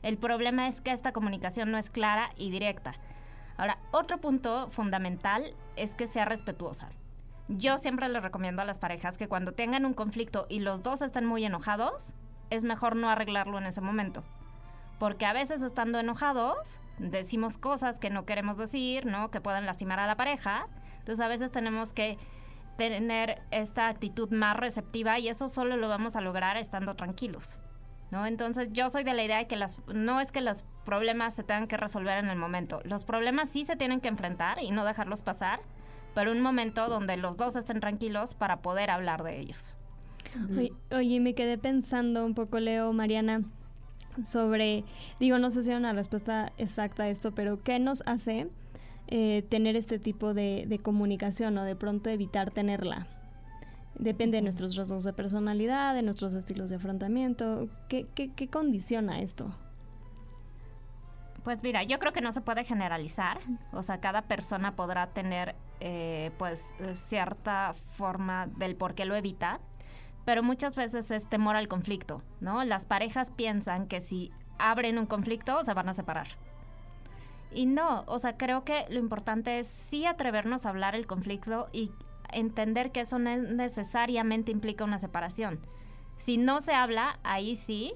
El 0.03 0.17
problema 0.17 0.67
es 0.67 0.81
que 0.81 0.93
esta 0.93 1.13
comunicación 1.13 1.71
no 1.71 1.77
es 1.77 1.91
clara 1.91 2.31
y 2.37 2.51
directa. 2.51 2.95
Ahora, 3.59 3.79
otro 3.91 4.19
punto 4.19 4.71
fundamental 4.71 5.55
es 5.77 5.95
que 5.95 6.07
sea 6.07 6.25
respetuosa. 6.25 6.89
Yo 7.49 7.77
siempre 7.77 8.09
les 8.09 8.23
recomiendo 8.23 8.63
a 8.63 8.65
las 8.65 8.79
parejas 8.79 9.19
que 9.19 9.29
cuando 9.29 9.53
tengan 9.53 9.85
un 9.85 9.95
conflicto 9.95 10.47
y 10.49 10.61
los 10.61 10.83
dos 10.83 11.03
estén 11.03 11.27
muy 11.27 11.45
enojados, 11.45 12.15
es 12.49 12.65
mejor 12.65 12.97
no 12.97 13.11
arreglarlo 13.11 13.59
en 13.59 13.67
ese 13.67 13.83
momento 13.83 14.25
porque 14.99 15.27
a 15.27 15.33
veces 15.33 15.63
estando 15.63 15.99
enojados 15.99 16.81
decimos 16.99 17.59
cosas 17.59 17.99
que 17.99 18.11
no 18.11 18.25
queremos 18.25 18.59
decir, 18.59 19.07
¿no? 19.07 19.31
Que 19.31 19.41
puedan 19.41 19.67
lastimar 19.67 20.01
a 20.01 20.07
la 20.07 20.17
pareja. 20.17 20.67
Entonces 20.99 21.25
a 21.25 21.29
veces 21.29 21.53
tenemos 21.53 21.93
que 21.93 22.19
tener 22.77 23.43
esta 23.51 23.89
actitud 23.89 24.31
más 24.33 24.57
receptiva 24.57 25.19
y 25.19 25.29
eso 25.29 25.49
solo 25.49 25.77
lo 25.77 25.89
vamos 25.89 26.17
a 26.17 26.21
lograr 26.21 26.57
estando 26.57 26.95
tranquilos. 26.95 27.57
¿no? 28.11 28.27
Entonces 28.27 28.71
yo 28.73 28.89
soy 28.91 29.05
de 29.05 29.15
la 29.15 29.25
idea 29.25 29.39
de 29.39 29.47
que 29.47 29.57
las, 29.57 29.77
no 29.89 30.21
es 30.21 30.33
que 30.33 30.41
los 30.41 30.65
problemas 30.85 31.35
se 31.35 31.43
tengan 31.43 31.67
que 31.67 31.77
resolver 31.77 32.19
en 32.19 32.31
el 32.31 32.39
momento. 32.39 32.81
Los 32.85 33.05
problemas 33.05 33.51
sí 33.51 33.65
se 33.65 33.77
tienen 33.77 34.01
que 34.01 34.09
enfrentar 34.09 34.63
y 34.63 34.71
no 34.71 34.85
dejarlos 34.85 35.23
pasar, 35.23 35.61
pero 36.15 36.33
un 36.33 36.41
momento 36.41 36.89
donde 36.89 37.17
los 37.17 37.37
dos 37.37 37.57
estén 37.57 37.81
tranquilos 37.81 38.35
para 38.35 38.63
poder 38.63 38.91
hablar 38.91 39.23
de 39.23 39.41
ellos. 39.41 39.77
Oye, 40.91 41.21
me 41.21 41.35
quedé 41.35 41.59
pensando 41.59 42.25
un 42.25 42.35
poco, 42.35 42.61
Leo, 42.61 42.93
Mariana, 42.93 43.43
sobre, 44.25 44.85
digo, 45.21 45.39
no 45.39 45.51
sé 45.51 45.63
si 45.63 45.71
hay 45.71 45.77
una 45.77 45.93
respuesta 45.93 46.53
exacta 46.59 47.05
a 47.05 47.09
esto, 47.09 47.33
pero 47.33 47.63
¿qué 47.63 47.79
nos 47.79 48.03
hace 48.07 48.49
eh, 49.07 49.45
tener 49.49 49.77
este 49.77 49.99
tipo 49.99 50.35
de, 50.35 50.65
de 50.69 50.79
comunicación 50.79 51.57
o 51.59 51.65
de 51.65 51.77
pronto 51.77 52.11
evitar 52.11 52.51
tenerla? 52.51 53.07
Depende 53.99 54.37
de 54.37 54.43
nuestros 54.43 54.77
rasgos 54.77 55.03
de 55.03 55.13
personalidad, 55.13 55.95
de 55.95 56.03
nuestros 56.03 56.33
estilos 56.35 56.71
de 56.71 56.77
afrontamiento. 56.77 57.69
¿Qué, 57.89 58.07
qué, 58.15 58.49
condiciona 58.49 59.21
esto? 59.21 59.51
Pues 61.43 61.65
mira, 61.65 61.83
yo 61.83 61.99
creo 61.99 62.13
que 62.13 62.21
no 62.21 62.31
se 62.31 62.41
puede 62.41 62.63
generalizar. 62.63 63.41
O 63.73 63.83
sea, 63.83 63.99
cada 63.99 64.23
persona 64.23 64.77
podrá 64.77 65.09
tener 65.09 65.57
eh, 65.81 66.31
pues 66.39 66.73
cierta 66.93 67.75
forma 67.75 68.47
del 68.47 68.77
por 68.77 68.95
qué 68.95 69.05
lo 69.05 69.17
evita. 69.17 69.59
Pero 70.29 70.43
muchas 70.43 70.77
veces 70.77 71.11
es 71.11 71.27
temor 71.27 71.57
al 71.57 71.69
conflicto, 71.69 72.23
¿no? 72.43 72.63
Las 72.63 72.85
parejas 72.85 73.31
piensan 73.31 73.87
que 73.87 74.03
si 74.03 74.31
abren 74.59 74.99
un 74.99 75.07
conflicto 75.07 75.65
se 75.65 75.73
van 75.73 75.89
a 75.89 75.95
separar. 75.95 76.29
Y 77.51 77.65
no, 77.65 78.05
o 78.07 78.19
sea, 78.19 78.37
creo 78.37 78.63
que 78.63 78.85
lo 78.91 78.99
importante 78.99 79.59
es 79.59 79.69
sí 79.69 80.05
atrevernos 80.05 80.67
a 80.67 80.69
hablar 80.69 80.95
el 80.95 81.07
conflicto 81.07 81.71
y 81.73 81.93
entender 82.31 82.93
que 82.93 83.01
eso 83.01 83.19
necesariamente 83.19 84.53
implica 84.53 84.85
una 84.85 84.99
separación. 84.99 85.61
Si 86.17 86.37
no 86.37 86.61
se 86.61 86.75
habla, 86.75 87.21
ahí 87.23 87.57
sí 87.57 87.95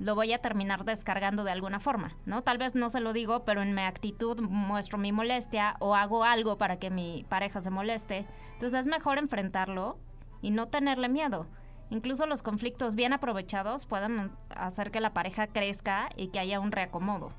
lo 0.00 0.16
voy 0.16 0.32
a 0.32 0.40
terminar 0.40 0.84
descargando 0.84 1.44
de 1.44 1.52
alguna 1.52 1.78
forma, 1.78 2.16
¿no? 2.26 2.42
Tal 2.42 2.58
vez 2.58 2.74
no 2.74 2.90
se 2.90 2.98
lo 2.98 3.12
digo, 3.12 3.44
pero 3.44 3.62
en 3.62 3.72
mi 3.72 3.82
actitud 3.82 4.40
muestro 4.40 4.98
mi 4.98 5.12
molestia 5.12 5.76
o 5.78 5.94
hago 5.94 6.24
algo 6.24 6.58
para 6.58 6.80
que 6.80 6.90
mi 6.90 7.24
pareja 7.28 7.62
se 7.62 7.70
moleste. 7.70 8.26
Entonces 8.54 8.80
es 8.80 8.86
mejor 8.88 9.18
enfrentarlo 9.18 9.96
y 10.42 10.50
no 10.50 10.66
tenerle 10.66 11.08
miedo. 11.08 11.46
Incluso 11.90 12.26
los 12.26 12.42
conflictos 12.42 12.94
bien 12.94 13.12
aprovechados 13.12 13.86
pueden 13.86 14.30
hacer 14.50 14.90
que 14.90 15.00
la 15.00 15.14
pareja 15.14 15.46
crezca 15.46 16.10
y 16.16 16.28
que 16.28 16.38
haya 16.38 16.60
un 16.60 16.72
reacomodo. 16.72 17.30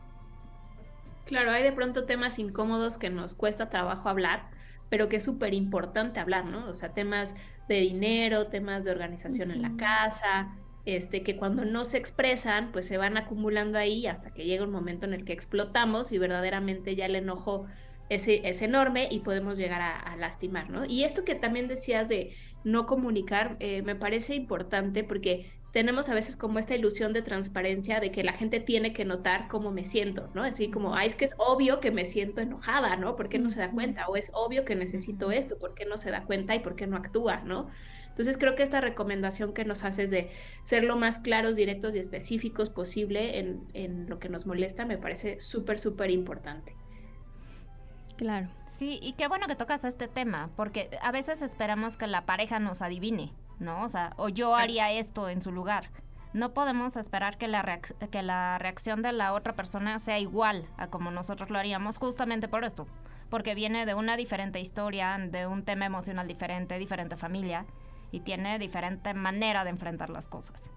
Claro, 1.25 1.51
hay 1.51 1.61
de 1.61 1.71
pronto 1.71 2.05
temas 2.05 2.39
incómodos 2.39 2.97
que 2.97 3.11
nos 3.11 3.35
cuesta 3.35 3.69
trabajo 3.69 4.09
hablar, 4.09 4.49
pero 4.89 5.07
que 5.09 5.17
es 5.17 5.23
súper 5.23 5.53
importante 5.53 6.19
hablar, 6.19 6.45
¿no? 6.45 6.65
O 6.65 6.73
sea, 6.73 6.93
temas 6.93 7.35
de 7.67 7.81
dinero, 7.81 8.47
temas 8.47 8.83
de 8.83 8.91
organización 8.91 9.51
en 9.51 9.61
la 9.61 9.77
casa, 9.77 10.55
este, 10.85 11.21
que 11.21 11.37
cuando 11.37 11.65
no 11.65 11.85
se 11.85 11.97
expresan, 11.97 12.71
pues 12.71 12.87
se 12.87 12.97
van 12.97 13.15
acumulando 13.15 13.77
ahí 13.77 14.07
hasta 14.07 14.31
que 14.31 14.45
llega 14.45 14.63
un 14.63 14.71
momento 14.71 15.05
en 15.05 15.13
el 15.13 15.23
que 15.23 15.33
explotamos 15.33 16.11
y 16.11 16.17
verdaderamente 16.17 16.95
ya 16.95 17.05
el 17.05 17.15
enojo 17.15 17.67
es, 18.09 18.27
es 18.27 18.61
enorme 18.63 19.07
y 19.11 19.19
podemos 19.19 19.57
llegar 19.57 19.81
a, 19.81 20.15
lastimar, 20.15 20.69
¿no? 20.71 20.85
Y 20.85 21.03
esto 21.03 21.23
que 21.23 21.35
también 21.35 21.67
decías 21.67 22.09
de 22.09 22.35
no 22.63 22.85
comunicar, 22.85 23.57
eh, 23.59 23.81
me 23.81 23.95
parece 23.95 24.35
importante 24.35 25.03
porque 25.03 25.51
tenemos 25.71 26.09
a 26.09 26.15
veces 26.15 26.35
como 26.35 26.57
esta 26.57 26.75
ilusión 26.75 27.13
de 27.13 27.21
transparencia 27.21 27.99
de 27.99 28.11
que 28.11 28.23
la 28.23 28.33
gente 28.33 28.59
tiene 28.59 28.91
que 28.91 29.05
notar 29.05 29.47
cómo 29.47 29.71
me 29.71 29.85
siento, 29.85 30.29
¿no? 30.33 30.43
Así 30.43 30.71
como, 30.71 30.95
ay, 30.95 31.07
es 31.07 31.15
que 31.15 31.25
es 31.25 31.35
obvio 31.37 31.79
que 31.79 31.91
me 31.91 32.05
siento 32.05 32.41
enojada, 32.41 32.95
¿no? 32.95 33.15
¿Por 33.15 33.29
qué 33.29 33.37
no 33.37 33.49
se 33.49 33.59
da 33.59 33.71
cuenta? 33.71 34.07
O 34.07 34.15
es 34.15 34.31
obvio 34.33 34.65
que 34.65 34.75
necesito 34.75 35.31
esto, 35.31 35.57
¿por 35.59 35.75
qué 35.75 35.85
no 35.85 35.97
se 35.97 36.09
da 36.09 36.23
cuenta 36.23 36.55
y 36.55 36.59
por 36.59 36.75
qué 36.75 36.87
no 36.87 36.97
actúa, 36.97 37.41
¿no? 37.41 37.69
Entonces 38.09 38.37
creo 38.37 38.55
que 38.55 38.63
esta 38.63 38.81
recomendación 38.81 39.53
que 39.53 39.63
nos 39.63 39.83
haces 39.83 40.09
de 40.09 40.29
ser 40.63 40.83
lo 40.83 40.97
más 40.97 41.19
claros, 41.19 41.55
directos 41.55 41.95
y 41.95 41.99
específicos 41.99 42.69
posible 42.69 43.37
en, 43.39 43.61
en 43.73 44.09
lo 44.09 44.19
que 44.19 44.27
nos 44.27 44.45
molesta 44.45 44.85
me 44.85 44.97
parece 44.97 45.39
súper, 45.39 45.79
súper 45.79 46.09
importante. 46.09 46.75
Claro. 48.19 48.49
Sí, 48.65 48.99
y 49.01 49.13
qué 49.13 49.27
bueno 49.27 49.47
que 49.47 49.55
tocas 49.55 49.85
este 49.85 50.09
tema, 50.09 50.49
porque 50.55 50.89
a 51.01 51.11
veces 51.11 51.41
esperamos 51.41 51.95
que 51.95 52.05
la 52.05 52.25
pareja 52.25 52.59
nos 52.59 52.81
adivine 52.81 53.33
¿no? 53.59 53.83
O 53.83 53.89
sea, 53.89 54.13
o 54.17 54.29
yo 54.29 54.55
haría 54.55 54.91
esto 54.91 55.29
en 55.29 55.41
su 55.41 55.51
lugar. 55.51 55.89
No 56.33 56.53
podemos 56.53 56.95
esperar 56.97 57.37
que 57.37 57.47
la, 57.47 57.79
que 58.11 58.23
la 58.23 58.57
reacción 58.57 59.01
de 59.01 59.11
la 59.11 59.33
otra 59.33 59.53
persona 59.55 59.97
sea 59.99 60.19
igual 60.19 60.67
a 60.77 60.87
como 60.87 61.11
nosotros 61.11 61.49
lo 61.49 61.57
haríamos 61.57 61.97
justamente 61.97 62.47
por 62.47 62.63
esto, 62.63 62.87
porque 63.29 63.55
viene 63.55 63.85
de 63.85 63.95
una 63.95 64.15
diferente 64.15 64.59
historia, 64.59 65.17
de 65.17 65.47
un 65.47 65.63
tema 65.63 65.85
emocional 65.85 66.27
diferente, 66.27 66.77
diferente 66.77 67.17
familia 67.17 67.65
y 68.11 68.21
tiene 68.21 68.59
diferente 68.59 69.13
manera 69.13 69.63
de 69.63 69.71
enfrentar 69.71 70.09
las 70.09 70.27
cosas. 70.27 70.71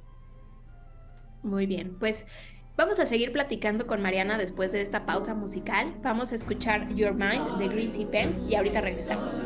Muy 1.43 1.67
bien, 1.67 1.97
pues 1.99 2.27
vamos 2.76 2.99
a 2.99 3.07
seguir 3.07 3.33
platicando 3.33 3.87
con 3.87 4.02
Mariana 4.02 4.38
después 4.38 4.73
de 4.73 4.83
esta 4.83 5.07
pausa 5.07 5.35
musical. 5.35 5.95
Vamos 6.02 6.33
a 6.33 6.35
escuchar 6.35 6.95
Your 6.95 7.12
Mind 7.12 7.59
de 7.59 7.69
Green 7.69 7.93
Tea 7.93 8.09
Pen 8.11 8.38
y 8.49 8.55
ahorita 8.55 8.81
regresamos. 8.81 9.41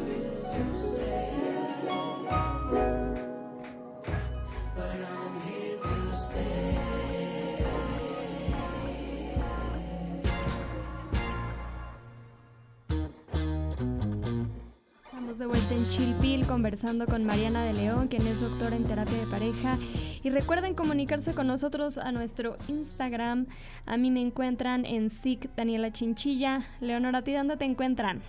De 15.38 15.46
vuelta 15.46 15.74
en 15.74 15.86
Chilpil 15.88 16.46
conversando 16.46 17.04
con 17.04 17.24
Mariana 17.24 17.62
de 17.64 17.74
León, 17.74 18.08
quien 18.08 18.26
es 18.26 18.40
doctora 18.40 18.74
en 18.74 18.84
terapia 18.84 19.18
de 19.18 19.26
pareja. 19.26 19.76
Y 20.22 20.30
recuerden 20.30 20.74
comunicarse 20.74 21.34
con 21.34 21.46
nosotros 21.46 21.98
a 21.98 22.10
nuestro 22.10 22.56
Instagram. 22.68 23.46
A 23.84 23.98
mí 23.98 24.10
me 24.10 24.22
encuentran 24.22 24.86
en 24.86 25.10
SIC 25.10 25.54
Daniela 25.54 25.92
Chinchilla. 25.92 26.66
Leonora, 26.80 27.18
¿a 27.18 27.22
ti 27.22 27.34
dónde 27.34 27.58
te 27.58 27.66
encuentran? 27.66 28.22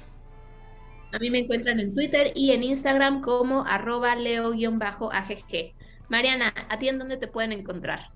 A 1.14 1.20
mí 1.20 1.30
me 1.30 1.40
encuentran 1.40 1.80
en 1.80 1.94
Twitter 1.94 2.34
y 2.36 2.52
en 2.52 2.64
Instagram 2.64 3.22
como 3.22 3.66
arroba 3.66 4.16
leo-agg. 4.16 5.74
Mariana, 6.10 6.54
¿a 6.70 6.78
ti 6.78 6.90
en 6.90 7.00
dónde 7.00 7.16
te 7.16 7.28
pueden 7.28 7.54
encontrar? 7.54 8.10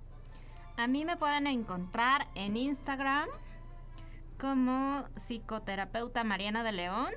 A 0.76 0.88
mí 0.88 1.06
me 1.06 1.16
pueden 1.16 1.48
encontrar 1.48 2.28
en 2.36 2.58
Instagram 2.58 3.30
como 4.38 5.06
psicoterapeuta 5.16 6.26
Mariana 6.26 6.64
de 6.64 6.72
León 6.74 7.14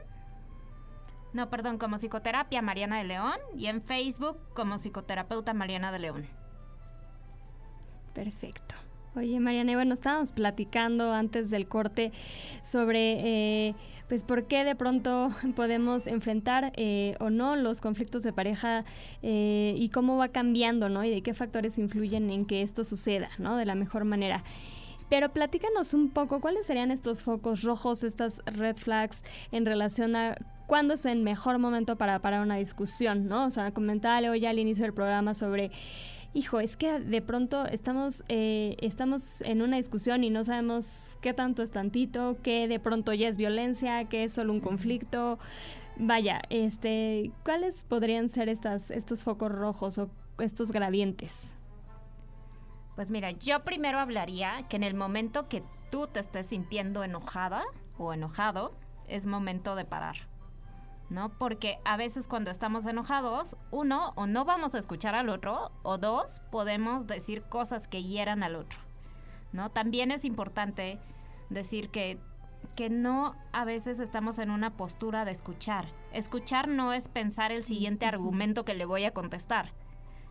no, 1.34 1.50
perdón, 1.50 1.78
como 1.78 1.98
psicoterapia 1.98 2.62
Mariana 2.62 2.98
de 2.98 3.04
León 3.04 3.36
y 3.56 3.66
en 3.66 3.82
Facebook 3.82 4.38
como 4.54 4.78
psicoterapeuta 4.78 5.52
Mariana 5.52 5.90
de 5.92 5.98
León. 5.98 6.26
Perfecto. 8.14 8.76
Oye, 9.16 9.38
Mariana, 9.40 9.72
y 9.72 9.74
bueno, 9.74 9.94
estábamos 9.94 10.32
platicando 10.32 11.12
antes 11.12 11.50
del 11.50 11.68
corte 11.68 12.12
sobre, 12.62 13.68
eh, 13.68 13.74
pues, 14.08 14.24
por 14.24 14.46
qué 14.46 14.64
de 14.64 14.76
pronto 14.76 15.30
podemos 15.56 16.06
enfrentar 16.06 16.72
eh, 16.76 17.16
o 17.18 17.30
no 17.30 17.56
los 17.56 17.80
conflictos 17.80 18.22
de 18.22 18.32
pareja 18.32 18.84
eh, 19.22 19.74
y 19.76 19.88
cómo 19.88 20.16
va 20.16 20.28
cambiando, 20.28 20.88
¿no? 20.88 21.04
Y 21.04 21.10
de 21.10 21.22
qué 21.22 21.34
factores 21.34 21.78
influyen 21.78 22.30
en 22.30 22.46
que 22.46 22.62
esto 22.62 22.84
suceda, 22.84 23.28
¿no? 23.38 23.56
De 23.56 23.64
la 23.64 23.74
mejor 23.74 24.04
manera. 24.04 24.44
Pero 25.08 25.32
platícanos 25.32 25.94
un 25.94 26.10
poco, 26.10 26.40
¿cuáles 26.40 26.66
serían 26.66 26.90
estos 26.90 27.22
focos 27.22 27.62
rojos, 27.62 28.02
estas 28.04 28.40
red 28.46 28.76
flags 28.76 29.22
en 29.52 29.66
relación 29.66 30.16
a 30.16 30.36
cuándo 30.66 30.94
es 30.94 31.04
el 31.04 31.22
mejor 31.22 31.58
momento 31.58 31.96
para 31.96 32.18
parar 32.20 32.42
una 32.42 32.56
discusión, 32.56 33.28
¿no? 33.28 33.46
O 33.46 33.50
sea, 33.50 33.72
comentaba 33.72 34.20
Leo 34.20 34.34
ya 34.34 34.50
al 34.50 34.58
inicio 34.58 34.84
del 34.84 34.94
programa 34.94 35.34
sobre 35.34 35.70
hijo, 36.34 36.60
es 36.60 36.76
que 36.76 36.98
de 36.98 37.22
pronto 37.22 37.64
estamos, 37.66 38.24
eh, 38.28 38.76
estamos 38.80 39.40
en 39.42 39.62
una 39.62 39.76
discusión 39.76 40.24
y 40.24 40.30
no 40.30 40.44
sabemos 40.44 41.16
qué 41.20 41.32
tanto 41.32 41.62
es 41.62 41.70
tantito, 41.70 42.36
qué 42.42 42.68
de 42.68 42.80
pronto 42.80 43.12
ya 43.12 43.28
es 43.28 43.36
violencia, 43.36 44.04
qué 44.06 44.24
es 44.24 44.32
solo 44.32 44.52
un 44.52 44.60
conflicto. 44.60 45.38
Vaya, 45.96 46.42
este, 46.50 47.30
¿cuáles 47.44 47.84
podrían 47.84 48.28
ser 48.28 48.48
estas, 48.48 48.90
estos 48.90 49.22
focos 49.22 49.52
rojos 49.52 49.96
o 49.98 50.10
estos 50.38 50.72
gradientes? 50.72 51.54
Pues 52.96 53.10
mira, 53.10 53.30
yo 53.30 53.64
primero 53.64 53.98
hablaría 53.98 54.66
que 54.68 54.76
en 54.76 54.82
el 54.82 54.94
momento 54.94 55.48
que 55.48 55.62
tú 55.90 56.08
te 56.08 56.20
estés 56.20 56.46
sintiendo 56.46 57.04
enojada 57.04 57.62
o 57.96 58.12
enojado, 58.12 58.72
es 59.06 59.26
momento 59.26 59.76
de 59.76 59.84
parar. 59.84 60.33
¿No? 61.10 61.30
Porque 61.38 61.78
a 61.84 61.96
veces 61.96 62.28
cuando 62.28 62.50
estamos 62.50 62.86
enojados, 62.86 63.56
uno, 63.70 64.12
o 64.16 64.26
no 64.26 64.44
vamos 64.44 64.74
a 64.74 64.78
escuchar 64.78 65.14
al 65.14 65.28
otro, 65.28 65.70
o 65.82 65.98
dos, 65.98 66.40
podemos 66.50 67.06
decir 67.06 67.42
cosas 67.42 67.88
que 67.88 68.02
hieran 68.02 68.42
al 68.42 68.56
otro, 68.56 68.78
¿no? 69.52 69.70
También 69.70 70.10
es 70.10 70.24
importante 70.24 70.98
decir 71.50 71.90
que, 71.90 72.18
que 72.74 72.90
no 72.90 73.34
a 73.52 73.64
veces 73.64 74.00
estamos 74.00 74.38
en 74.38 74.50
una 74.50 74.76
postura 74.76 75.24
de 75.24 75.32
escuchar. 75.32 75.86
Escuchar 76.12 76.68
no 76.68 76.92
es 76.92 77.08
pensar 77.08 77.52
el 77.52 77.64
siguiente 77.64 78.06
argumento 78.06 78.64
que 78.64 78.74
le 78.74 78.84
voy 78.84 79.04
a 79.04 79.12
contestar, 79.12 79.72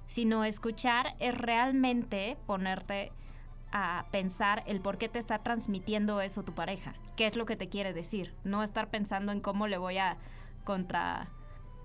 sino 0.08 0.44
escuchar 0.44 1.16
es 1.20 1.38
realmente 1.38 2.38
ponerte 2.46 3.12
a 3.72 4.06
pensar 4.12 4.64
el 4.68 4.80
por 4.82 5.00
qué 5.00 5.10
te 5.10 5.18
está 5.18 5.40
transmitiendo 5.40 6.22
eso 6.22 6.44
tu 6.44 6.54
pareja, 6.54 6.94
qué 7.16 7.26
es 7.26 7.36
lo 7.36 7.46
que 7.46 7.56
te 7.56 7.70
quiere 7.70 7.92
decir, 7.92 8.36
no 8.44 8.62
estar 8.62 8.90
pensando 8.90 9.32
en 9.32 9.42
cómo 9.42 9.68
le 9.68 9.78
voy 9.78 9.98
a 9.98 10.18
contra, 10.64 11.30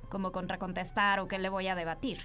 como 0.09 0.33
contracontestar 0.33 1.21
o 1.21 1.29
qué 1.29 1.39
le 1.39 1.49
voy 1.49 1.69
a 1.69 1.75
debatir. 1.75 2.19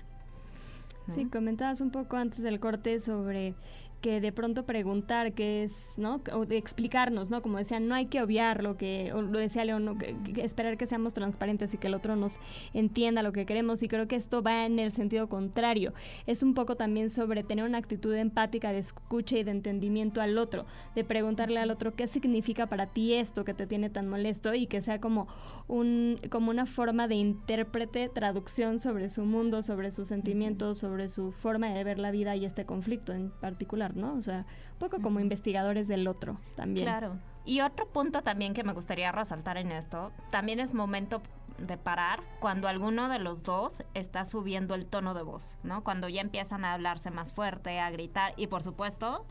Sí, 1.07 1.25
comentabas 1.25 1.81
un 1.81 1.91
poco 1.91 2.15
antes 2.15 2.41
del 2.41 2.61
corte 2.61 2.99
sobre 2.99 3.55
que 4.03 4.19
de 4.19 4.33
pronto 4.33 4.65
preguntar 4.65 5.31
qué 5.31 5.63
es, 5.63 5.93
¿no? 5.97 6.21
O 6.33 6.45
de 6.45 6.57
explicarnos, 6.57 7.29
¿no? 7.29 7.41
Como 7.41 7.57
decían, 7.57 7.87
no 7.87 7.95
hay 7.95 8.07
que 8.07 8.21
obviar 8.21 8.61
lo 8.61 8.75
que, 8.75 9.13
o 9.13 9.21
lo 9.21 9.39
decía 9.39 9.63
León, 9.63 9.97
que, 9.97 10.43
esperar 10.43 10.77
que 10.77 10.85
seamos 10.87 11.13
transparentes 11.13 11.73
y 11.73 11.77
que 11.77 11.87
el 11.87 11.93
otro 11.93 12.17
nos 12.17 12.37
entienda 12.73 13.23
lo 13.23 13.31
que 13.31 13.45
queremos. 13.45 13.81
Y 13.81 13.87
creo 13.87 14.05
que 14.09 14.17
esto 14.17 14.43
va 14.43 14.65
en 14.65 14.77
el 14.77 14.91
sentido 14.91 15.29
contrario. 15.29 15.93
Es 16.27 16.43
un 16.43 16.53
poco 16.53 16.75
también 16.75 17.09
sobre 17.09 17.43
tener 17.43 17.63
una 17.63 17.77
actitud 17.77 18.13
empática 18.13 18.73
de 18.73 18.79
escucha 18.79 19.37
y 19.37 19.43
de 19.43 19.51
entendimiento 19.51 20.19
al 20.19 20.37
otro, 20.37 20.65
de 20.95 21.05
preguntarle 21.05 21.61
al 21.61 21.71
otro 21.71 21.95
qué 21.95 22.07
significa 22.07 22.67
para 22.67 22.87
ti 22.87 23.13
esto 23.13 23.45
que 23.45 23.53
te 23.53 23.67
tiene 23.67 23.89
tan 23.89 24.09
molesto 24.09 24.53
y 24.53 24.67
que 24.67 24.81
sea 24.81 24.99
como 24.99 25.29
un, 25.69 26.19
como 26.29 26.51
una 26.51 26.65
forma 26.65 27.07
de 27.07 27.15
intérprete, 27.15 28.09
traducción 28.09 28.79
sobre 28.79 29.07
su 29.07 29.23
mundo, 29.23 29.61
sobre 29.61 29.93
sus 29.93 30.09
sentimientos, 30.09 30.79
sobre 30.79 31.07
su 31.07 31.31
forma 31.31 31.69
de 31.69 31.85
ver 31.85 31.99
la 31.99 32.11
vida 32.11 32.35
y 32.35 32.43
este 32.43 32.65
conflicto 32.65 33.13
en 33.13 33.29
particular. 33.29 33.92
¿No? 33.95 34.13
O 34.15 34.21
sea, 34.21 34.45
un 34.73 34.79
poco 34.79 35.01
como 35.01 35.19
investigadores 35.19 35.87
del 35.87 36.07
otro 36.07 36.37
también. 36.55 36.85
Claro. 36.85 37.17
Y 37.45 37.61
otro 37.61 37.87
punto 37.87 38.21
también 38.21 38.53
que 38.53 38.63
me 38.63 38.73
gustaría 38.73 39.11
resaltar 39.11 39.57
en 39.57 39.71
esto, 39.71 40.11
también 40.29 40.59
es 40.59 40.73
momento 40.73 41.21
de 41.57 41.77
parar 41.77 42.21
cuando 42.39 42.67
alguno 42.67 43.09
de 43.09 43.19
los 43.19 43.43
dos 43.43 43.83
está 43.93 44.25
subiendo 44.25 44.75
el 44.75 44.85
tono 44.85 45.13
de 45.13 45.23
voz, 45.23 45.55
¿no? 45.63 45.83
Cuando 45.83 46.09
ya 46.09 46.21
empiezan 46.21 46.65
a 46.65 46.73
hablarse 46.73 47.11
más 47.11 47.31
fuerte, 47.31 47.79
a 47.79 47.91
gritar 47.91 48.33
y 48.37 48.47
por 48.47 48.63
supuesto, 48.63 49.25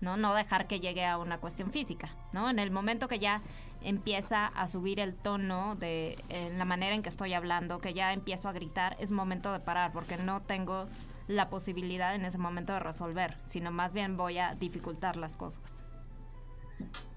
¿no? 0.00 0.16
No 0.16 0.34
dejar 0.34 0.66
que 0.66 0.80
llegue 0.80 1.04
a 1.06 1.18
una 1.18 1.38
cuestión 1.38 1.70
física, 1.70 2.10
¿no? 2.32 2.50
En 2.50 2.58
el 2.58 2.70
momento 2.70 3.08
que 3.08 3.18
ya 3.18 3.42
empieza 3.82 4.46
a 4.46 4.66
subir 4.66 5.00
el 5.00 5.14
tono 5.14 5.74
de 5.76 6.22
en 6.28 6.58
la 6.58 6.64
manera 6.64 6.94
en 6.94 7.02
que 7.02 7.08
estoy 7.08 7.34
hablando, 7.34 7.80
que 7.80 7.94
ya 7.94 8.12
empiezo 8.12 8.48
a 8.48 8.52
gritar, 8.52 8.96
es 9.00 9.10
momento 9.10 9.52
de 9.52 9.60
parar 9.60 9.92
porque 9.92 10.16
no 10.16 10.42
tengo 10.42 10.86
la 11.26 11.48
posibilidad 11.48 12.14
en 12.14 12.24
ese 12.24 12.38
momento 12.38 12.72
de 12.72 12.80
resolver, 12.80 13.36
sino 13.44 13.70
más 13.70 13.92
bien 13.92 14.16
voy 14.16 14.38
a 14.38 14.54
dificultar 14.54 15.16
las 15.16 15.36
cosas. 15.36 15.84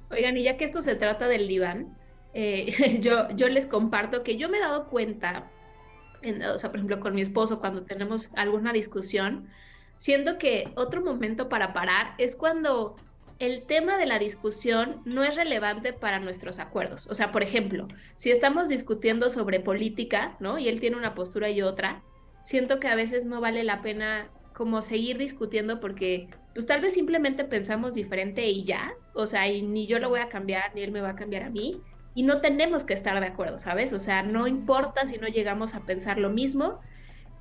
Oigan, 0.10 0.38
y 0.38 0.44
ya 0.44 0.58
que 0.58 0.64
esto 0.64 0.82
se 0.82 0.96
trata 0.96 1.28
del 1.28 1.48
diván, 1.48 1.98
eh, 2.34 3.00
yo, 3.02 3.30
yo 3.30 3.50
les 3.50 3.68
comparto 3.68 4.24
que 4.24 4.38
yo 4.38 4.50
me 4.50 4.58
he 4.58 4.62
dado 4.62 4.88
cuenta, 4.88 5.50
o 6.54 6.58
sea, 6.58 6.70
por 6.70 6.78
ejemplo, 6.78 7.00
con 7.00 7.16
mi 7.16 7.22
esposo, 7.22 7.60
cuando 7.60 7.84
tenemos 7.84 8.30
alguna 8.36 8.74
discusión, 8.74 9.48
siendo 9.98 10.38
que 10.38 10.72
otro 10.76 11.04
momento 11.04 11.50
para 11.50 11.74
parar 11.74 12.14
es 12.18 12.36
cuando 12.36 12.96
el 13.40 13.64
tema 13.64 13.98
de 13.98 14.06
la 14.06 14.20
discusión 14.20 15.02
no 15.06 15.24
es 15.24 15.36
relevante 15.36 15.94
para 15.94 16.20
nuestros 16.20 16.60
acuerdos. 16.60 17.08
O 17.08 17.16
sea, 17.16 17.32
por 17.32 17.44
ejemplo, 17.44 17.88
si 18.16 18.32
estamos 18.32 18.70
discutiendo 18.70 19.30
sobre 19.30 19.60
política, 19.60 20.36
¿no? 20.40 20.58
Y 20.58 20.68
él 20.68 20.80
tiene 20.80 20.98
una 20.98 21.14
postura 21.14 21.50
y 21.50 21.62
otra, 21.62 22.02
siento 22.48 22.80
que 22.80 22.88
a 22.88 22.96
veces 22.96 23.26
no 23.26 23.42
vale 23.42 23.66
la 23.66 23.82
pena 23.82 24.30
como 24.54 24.82
seguir 24.82 25.18
discutiendo 25.18 25.82
porque 25.82 26.30
pues 26.54 26.66
tal 26.66 26.80
vez 26.80 26.94
simplemente 26.94 27.44
pensamos 27.44 27.94
diferente 27.94 28.48
y 28.48 28.64
ya, 28.64 28.94
o 29.14 29.28
sea, 29.28 29.50
y 29.50 29.62
ni 29.62 29.86
yo 29.86 30.00
lo 30.00 30.08
voy 30.08 30.22
a 30.22 30.30
cambiar, 30.30 30.74
ni 30.74 30.82
él 30.82 30.94
me 30.94 31.02
va 31.02 31.10
a 31.10 31.16
cambiar 31.18 31.44
a 31.44 31.50
mí, 31.50 31.82
y 32.16 32.24
no 32.24 32.40
tenemos 32.40 32.86
que 32.86 32.94
estar 32.94 33.20
de 33.20 33.26
acuerdo, 33.26 33.60
¿sabes? 33.60 33.92
O 33.92 34.00
sea, 34.00 34.24
no 34.24 34.48
importa 34.48 35.06
si 35.06 35.18
no 35.18 35.28
llegamos 35.28 35.76
a 35.76 35.82
pensar 35.82 36.20
lo 36.20 36.30
mismo, 36.30 36.80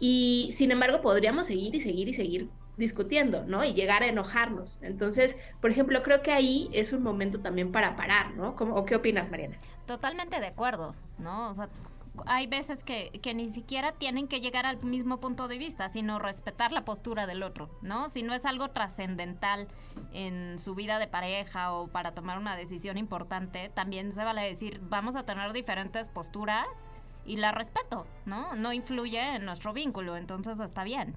y 0.01 0.49
sin 0.51 0.73
embargo 0.73 1.03
podríamos 1.03 1.47
seguir 1.47 1.73
y 1.77 1.81
seguir 1.81 2.09
y 2.09 2.13
seguir 2.13 2.49
discutiendo, 2.77 3.45
¿no? 3.45 3.65
Y 3.65 3.75
llegar 3.75 4.03
a 4.03 4.09
enojarnos. 4.09 4.81
Entonces, 4.83 5.37
por 5.61 5.71
ejemplo, 5.71 6.03
creo 6.03 6.21
que 6.21 6.33
ahí 6.33 6.69
es 6.73 6.93
un 6.93 7.05
momento 7.05 7.39
también 7.39 7.71
para 7.71 7.95
parar, 7.95 8.35
¿no? 8.35 8.57
¿O 8.59 8.85
qué 8.85 8.97
opinas, 8.97 9.31
Mariana? 9.31 9.57
Totalmente 9.87 10.41
de 10.41 10.49
acuerdo, 10.49 10.97
¿no? 11.19 11.49
O 11.49 11.55
sea, 11.55 11.69
hay 12.27 12.47
veces 12.47 12.83
que, 12.85 13.11
que, 13.23 13.35
ni 13.35 13.49
siquiera 13.49 13.93
tienen 13.93 14.29
que 14.29 14.41
llegar 14.41 14.67
al 14.67 14.83
mismo 14.83 15.21
punto 15.21 15.49
de 15.49 15.59
vista, 15.59 15.89
sino 15.89 16.19
respetar 16.19 16.73
la 16.73 16.85
postura 16.85 17.27
del 17.27 17.43
otro, 17.43 17.71
¿no? 17.83 18.09
Si 18.09 18.23
no 18.23 18.35
es 18.35 18.47
algo 18.47 18.71
trascendental 18.71 19.69
en 20.13 20.59
su 20.59 20.75
vida 20.75 20.99
de 20.99 21.09
pareja 21.09 21.73
o 21.73 21.89
para 21.89 22.13
tomar 22.13 22.39
una 22.39 22.57
decisión 22.57 22.99
importante, 22.99 23.69
también 23.69 24.13
se 24.13 24.25
vale 24.25 24.43
decir, 24.43 24.81
vamos 24.83 25.17
a 25.17 25.25
tener 25.25 25.53
diferentes 25.53 26.09
posturas 26.09 26.87
y 27.25 27.37
la 27.37 27.53
respeto, 27.53 28.07
¿no? 28.25 28.55
No 28.55 28.73
influye 28.73 29.37
en 29.37 29.45
nuestro 29.45 29.73
vínculo, 29.73 30.17
entonces 30.17 30.61
está 30.61 30.85
bien. 30.85 31.17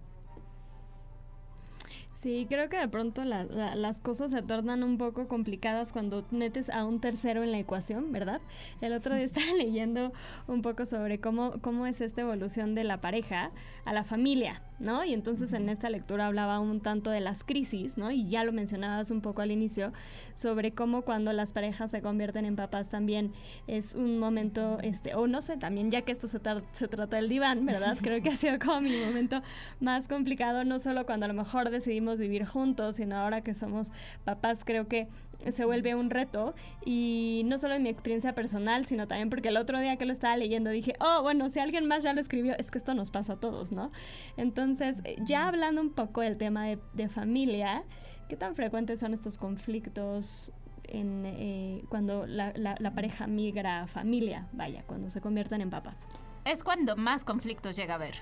Sí, 2.14 2.48
creo 2.50 2.68
que 2.68 2.78
de 2.78 2.88
pronto 2.90 3.24
las 3.24 4.02
cosas 4.02 4.32
se 4.32 4.42
tornan 4.42 4.84
un 4.84 4.98
poco 4.98 5.28
complicadas 5.28 5.94
cuando 5.94 6.26
metes 6.32 6.70
a 6.70 6.84
un 6.84 7.00
tercero 7.00 7.44
en 7.44 7.52
la 7.52 7.60
ecuación, 7.60 8.12
¿verdad? 8.12 8.42
El 8.82 8.92
otro 8.94 9.16
día 9.16 9.24
estaba 9.26 9.54
leyendo 9.58 10.12
un 10.48 10.62
poco 10.62 10.86
sobre 10.86 11.20
cómo, 11.22 11.54
cómo 11.62 11.88
es 11.88 12.02
esta 12.02 12.22
evolución 12.22 12.76
de 12.76 12.84
la 12.84 13.00
pareja 13.00 13.52
a 13.90 13.94
la 13.94 14.04
familia, 14.04 14.62
¿no? 14.78 15.04
Y 15.04 15.16
entonces 15.16 15.52
en 15.52 15.68
esta 15.68 15.90
lectura 15.90 16.28
hablaba 16.28 16.60
un 16.60 16.80
tanto 16.80 17.10
de 17.10 17.22
las 17.22 17.44
crisis, 17.44 17.98
¿no? 17.98 18.12
Y 18.12 18.30
ya 18.30 18.44
lo 18.44 18.54
mencionabas 18.54 19.10
un 19.10 19.22
poco 19.22 19.42
al 19.42 19.50
inicio, 19.50 19.92
sobre 20.36 20.74
cómo 20.74 21.02
cuando 21.02 21.34
las 21.34 21.54
parejas 21.54 21.90
se 21.90 22.00
convierten 22.04 22.46
en 22.46 22.56
papás 22.56 22.90
también 22.90 23.34
es 23.66 23.96
un 23.96 24.20
momento, 24.20 24.78
este, 24.84 25.16
o 25.16 25.26
no 25.26 25.42
sé, 25.42 25.58
también 25.58 25.90
ya 25.90 26.04
que 26.04 26.12
esto 26.12 26.28
se, 26.28 26.40
se 26.74 26.88
trata 26.88 27.18
del 27.18 27.30
diván, 27.30 27.66
¿verdad? 27.66 27.98
Creo 28.04 28.22
que 28.22 28.30
ha 28.30 28.36
sido 28.36 28.60
como 28.60 28.80
mi 28.82 28.96
momento 28.96 29.42
más 29.80 30.08
complicado, 30.08 30.64
no 30.66 30.78
solo 30.78 31.08
cuando 31.08 31.26
a 31.26 31.30
lo 31.30 31.34
mejor 31.34 31.72
decidimos 31.72 32.20
vivir 32.20 32.46
juntos, 32.46 32.98
sino 32.98 33.18
ahora 33.18 33.42
que 33.42 33.56
somos 33.56 33.92
papás, 34.24 34.64
creo 34.64 34.88
que 34.88 35.08
se 35.48 35.66
vuelve 35.66 35.96
un 35.96 36.10
reto 36.10 36.54
y 36.86 37.44
no 37.46 37.58
solo 37.58 37.76
en 37.76 37.84
mi 37.84 37.90
experiencia 37.90 38.34
personal, 38.34 38.86
sino 38.86 39.08
también 39.08 39.30
porque 39.30 39.50
el 39.50 39.58
otro 39.58 39.80
día 39.80 39.98
que 39.98 40.06
lo 40.06 40.12
estaba 40.12 40.36
leyendo 40.38 40.70
dije, 40.70 40.94
oh, 41.00 41.22
bueno, 41.22 41.50
si 41.50 41.60
alguien 41.60 41.88
más 41.88 42.04
ya 42.04 42.14
lo 42.14 42.22
escribió, 42.22 42.56
es 42.58 42.72
que 42.72 42.78
esto 42.78 42.94
nos 42.94 43.10
pasa 43.10 43.34
a 43.34 43.36
todos, 43.38 43.72
¿no? 43.72 43.92
Entonces, 44.38 45.02
ya 45.20 45.48
hablando 45.48 45.82
un 45.82 45.92
poco 45.92 46.22
del 46.22 46.38
tema 46.38 46.66
de, 46.68 47.10
familia, 47.10 47.84
¿qué 48.28 48.36
tan 48.36 48.56
frecuentes 48.56 49.00
son 49.00 49.14
estos 49.14 49.38
conflictos 49.38 50.52
en, 50.84 51.24
eh, 51.26 51.84
cuando 51.90 52.28
la, 52.28 52.54
la, 52.56 52.92
pareja 52.92 53.26
migra 53.26 53.84
a 53.84 53.88
familia, 53.88 54.48
vaya, 54.52 54.84
cuando 54.86 55.10
se 55.10 55.22
convierten 55.22 55.62
en 55.62 55.70
papás? 55.70 56.08
Es 56.46 56.64
cuando 56.64 56.96
más 56.96 57.24
conflictos 57.24 57.76
llega 57.78 57.94
a 57.94 57.96
haber 57.98 58.16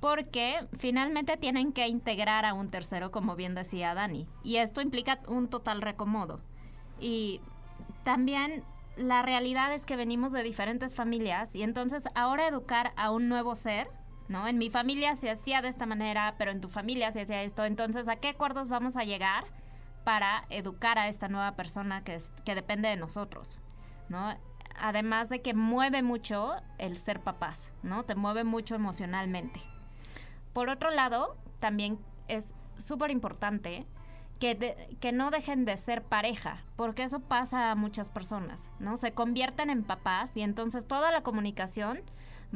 porque 0.00 0.66
finalmente 0.78 1.36
tienen 1.36 1.72
que 1.72 1.88
integrar 1.88 2.44
a 2.44 2.54
un 2.54 2.68
tercero, 2.68 3.10
como 3.10 3.36
bien 3.36 3.54
decía 3.54 3.94
Dani, 3.94 4.26
y 4.42 4.56
esto 4.56 4.80
implica 4.80 5.20
un 5.26 5.48
total 5.48 5.82
recomodo. 5.82 6.40
Y 7.00 7.40
también 8.04 8.64
la 8.96 9.22
realidad 9.22 9.72
es 9.72 9.84
que 9.84 9.96
venimos 9.96 10.32
de 10.32 10.42
diferentes 10.42 10.94
familias 10.94 11.54
y 11.54 11.62
entonces 11.62 12.04
ahora 12.14 12.48
educar 12.48 12.92
a 12.96 13.10
un 13.10 13.28
nuevo 13.28 13.54
ser, 13.54 13.88
¿no? 14.28 14.48
En 14.48 14.58
mi 14.58 14.70
familia 14.70 15.14
se 15.14 15.30
hacía 15.30 15.62
de 15.62 15.68
esta 15.68 15.86
manera, 15.86 16.34
pero 16.38 16.50
en 16.50 16.60
tu 16.60 16.68
familia 16.68 17.12
se 17.12 17.22
hacía 17.22 17.42
esto, 17.42 17.64
entonces 17.64 18.08
¿a 18.08 18.16
qué 18.16 18.28
acuerdos 18.28 18.68
vamos 18.68 18.96
a 18.96 19.04
llegar 19.04 19.44
para 20.04 20.44
educar 20.50 20.98
a 20.98 21.08
esta 21.08 21.28
nueva 21.28 21.56
persona 21.56 22.04
que, 22.04 22.18
que 22.44 22.54
depende 22.54 22.88
de 22.88 22.96
nosotros, 22.96 23.60
¿no? 24.08 24.36
Además 24.78 25.28
de 25.28 25.42
que 25.42 25.54
mueve 25.54 26.02
mucho 26.02 26.52
el 26.78 26.96
ser 26.96 27.20
papás, 27.20 27.72
¿no? 27.82 28.04
Te 28.04 28.14
mueve 28.14 28.44
mucho 28.44 28.74
emocionalmente. 28.74 29.60
Por 30.56 30.70
otro 30.70 30.90
lado, 30.90 31.36
también 31.60 31.98
es 32.28 32.54
súper 32.78 33.10
importante 33.10 33.84
que, 34.40 34.96
que 35.00 35.12
no 35.12 35.30
dejen 35.30 35.66
de 35.66 35.76
ser 35.76 36.02
pareja, 36.02 36.64
porque 36.76 37.02
eso 37.02 37.20
pasa 37.20 37.70
a 37.70 37.74
muchas 37.74 38.08
personas, 38.08 38.70
¿no? 38.78 38.96
Se 38.96 39.12
convierten 39.12 39.68
en 39.68 39.84
papás 39.84 40.34
y 40.34 40.40
entonces 40.40 40.86
toda 40.88 41.12
la 41.12 41.22
comunicación 41.22 42.00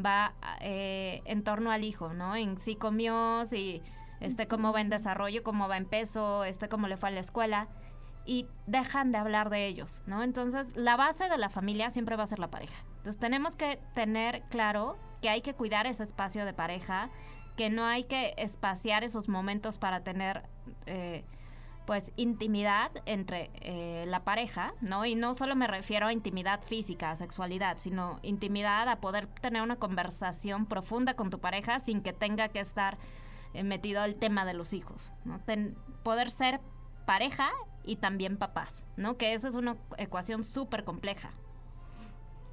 va 0.03 0.33
eh, 0.63 1.21
en 1.27 1.45
torno 1.45 1.73
al 1.73 1.85
hijo, 1.85 2.15
¿no? 2.15 2.37
En 2.37 2.57
si 2.57 2.75
comió, 2.75 3.45
si 3.45 3.83
este, 4.21 4.49
cómo 4.49 4.73
va 4.73 4.81
en 4.81 4.89
desarrollo, 4.89 5.43
cómo 5.43 5.69
va 5.69 5.77
en 5.77 5.85
peso, 5.85 6.45
este, 6.45 6.71
cómo 6.71 6.89
le 6.89 6.97
fue 6.97 7.11
a 7.11 7.13
la 7.13 7.21
escuela 7.21 7.69
y 8.25 8.47
dejan 8.67 9.13
de 9.13 9.19
hablar 9.19 9.51
de 9.51 9.67
ellos, 9.67 10.01
¿no? 10.07 10.23
Entonces, 10.23 10.75
la 10.75 10.97
base 10.97 11.29
de 11.29 11.37
la 11.37 11.51
familia 11.51 11.91
siempre 11.91 12.17
va 12.17 12.23
a 12.23 12.27
ser 12.27 12.39
la 12.39 12.49
pareja. 12.49 12.83
Entonces, 12.97 13.19
tenemos 13.19 13.57
que 13.57 13.79
tener 13.95 14.45
claro 14.49 14.97
que 15.21 15.29
hay 15.29 15.43
que 15.43 15.53
cuidar 15.53 15.87
ese 15.87 16.03
espacio 16.03 16.47
de 16.47 16.55
pareja, 16.55 17.11
que 17.61 17.69
no 17.69 17.85
hay 17.85 18.05
que 18.05 18.33
espaciar 18.39 19.05
esos 19.05 19.29
momentos 19.29 19.77
para 19.77 20.03
tener 20.03 20.49
eh, 20.87 21.27
pues 21.85 22.11
intimidad 22.17 22.91
entre 23.05 23.51
eh, 23.57 24.07
la 24.07 24.25
pareja, 24.25 24.73
¿no? 24.81 25.05
Y 25.05 25.15
no 25.15 25.35
solo 25.35 25.55
me 25.57 25.67
refiero 25.67 26.07
a 26.07 26.13
intimidad 26.15 26.63
física, 26.63 27.11
a 27.11 27.17
sexualidad, 27.17 27.77
sino 27.77 28.19
intimidad 28.23 28.89
a 28.89 29.03
poder 29.03 29.27
tener 29.27 29.61
una 29.61 29.77
conversación 29.77 30.65
profunda 30.65 31.17
con 31.17 31.29
tu 31.29 31.39
pareja 31.39 31.81
sin 31.81 32.01
que 32.01 32.15
tenga 32.15 32.49
que 32.49 32.61
estar 32.61 32.97
eh, 33.53 33.63
metido 33.63 34.03
el 34.05 34.15
tema 34.15 34.47
de 34.47 34.55
los 34.55 34.73
hijos, 34.73 35.13
¿no? 35.27 35.39
poder 36.03 36.31
ser 36.31 36.63
pareja 37.05 37.51
y 37.85 37.97
también 37.97 38.39
papás, 38.39 38.87
¿no? 38.97 39.19
Que 39.19 39.35
esa 39.35 39.49
es 39.49 39.55
una 39.55 39.77
ecuación 39.99 40.45
súper 40.45 40.85
compleja. 40.85 41.33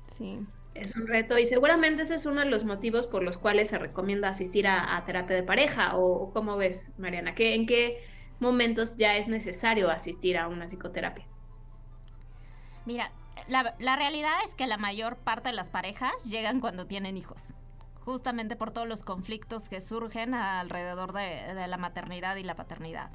Sí. 0.07 0.45
Es 0.81 0.95
un 0.95 1.07
reto 1.07 1.37
y 1.37 1.45
seguramente 1.45 2.03
ese 2.03 2.15
es 2.15 2.25
uno 2.25 2.41
de 2.41 2.47
los 2.47 2.65
motivos 2.65 3.07
por 3.07 3.23
los 3.23 3.37
cuales 3.37 3.69
se 3.69 3.77
recomienda 3.77 4.29
asistir 4.29 4.67
a, 4.67 5.03
terapia 5.05 5.35
de 5.35 5.43
pareja 5.43 5.95
o, 5.97 6.31
cómo 6.33 6.57
ves, 6.57 6.91
Mariana, 6.97 7.35
¿Qué, 7.35 7.55
¿en 7.55 7.65
qué 7.65 8.03
momentos 8.39 8.97
ya 8.97 9.15
es 9.15 9.27
necesario 9.27 9.89
asistir 9.89 10.37
a 10.37 10.47
una 10.47 10.65
psicoterapia? 10.65 11.25
Mira, 12.85 13.11
la, 13.47 13.95
realidad 13.95 14.33
es 14.43 14.55
que 14.55 14.67
la 14.67 14.77
mayor 14.77 15.17
parte 15.17 15.49
de 15.49 15.55
las 15.55 15.69
parejas 15.69 16.25
llegan 16.25 16.59
cuando 16.59 16.85
tienen 16.85 17.17
hijos, 17.17 17.53
justamente 18.03 18.55
por 18.55 18.71
todos 18.71 18.87
los 18.87 19.03
conflictos 19.03 19.69
que 19.69 19.81
surgen 19.81 20.33
alrededor 20.33 21.13
de, 21.13 21.67
la 21.67 21.77
maternidad 21.77 22.35
y 22.35 22.43
la 22.43 22.55
paternidad. 22.55 23.09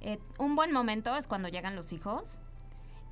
Eh, 0.00 0.18
un 0.38 0.56
buen 0.56 0.72
momento 0.72 1.16
es 1.16 1.28
cuando 1.28 1.48
llegan 1.48 1.76
los 1.76 1.92
hijos. 1.92 2.38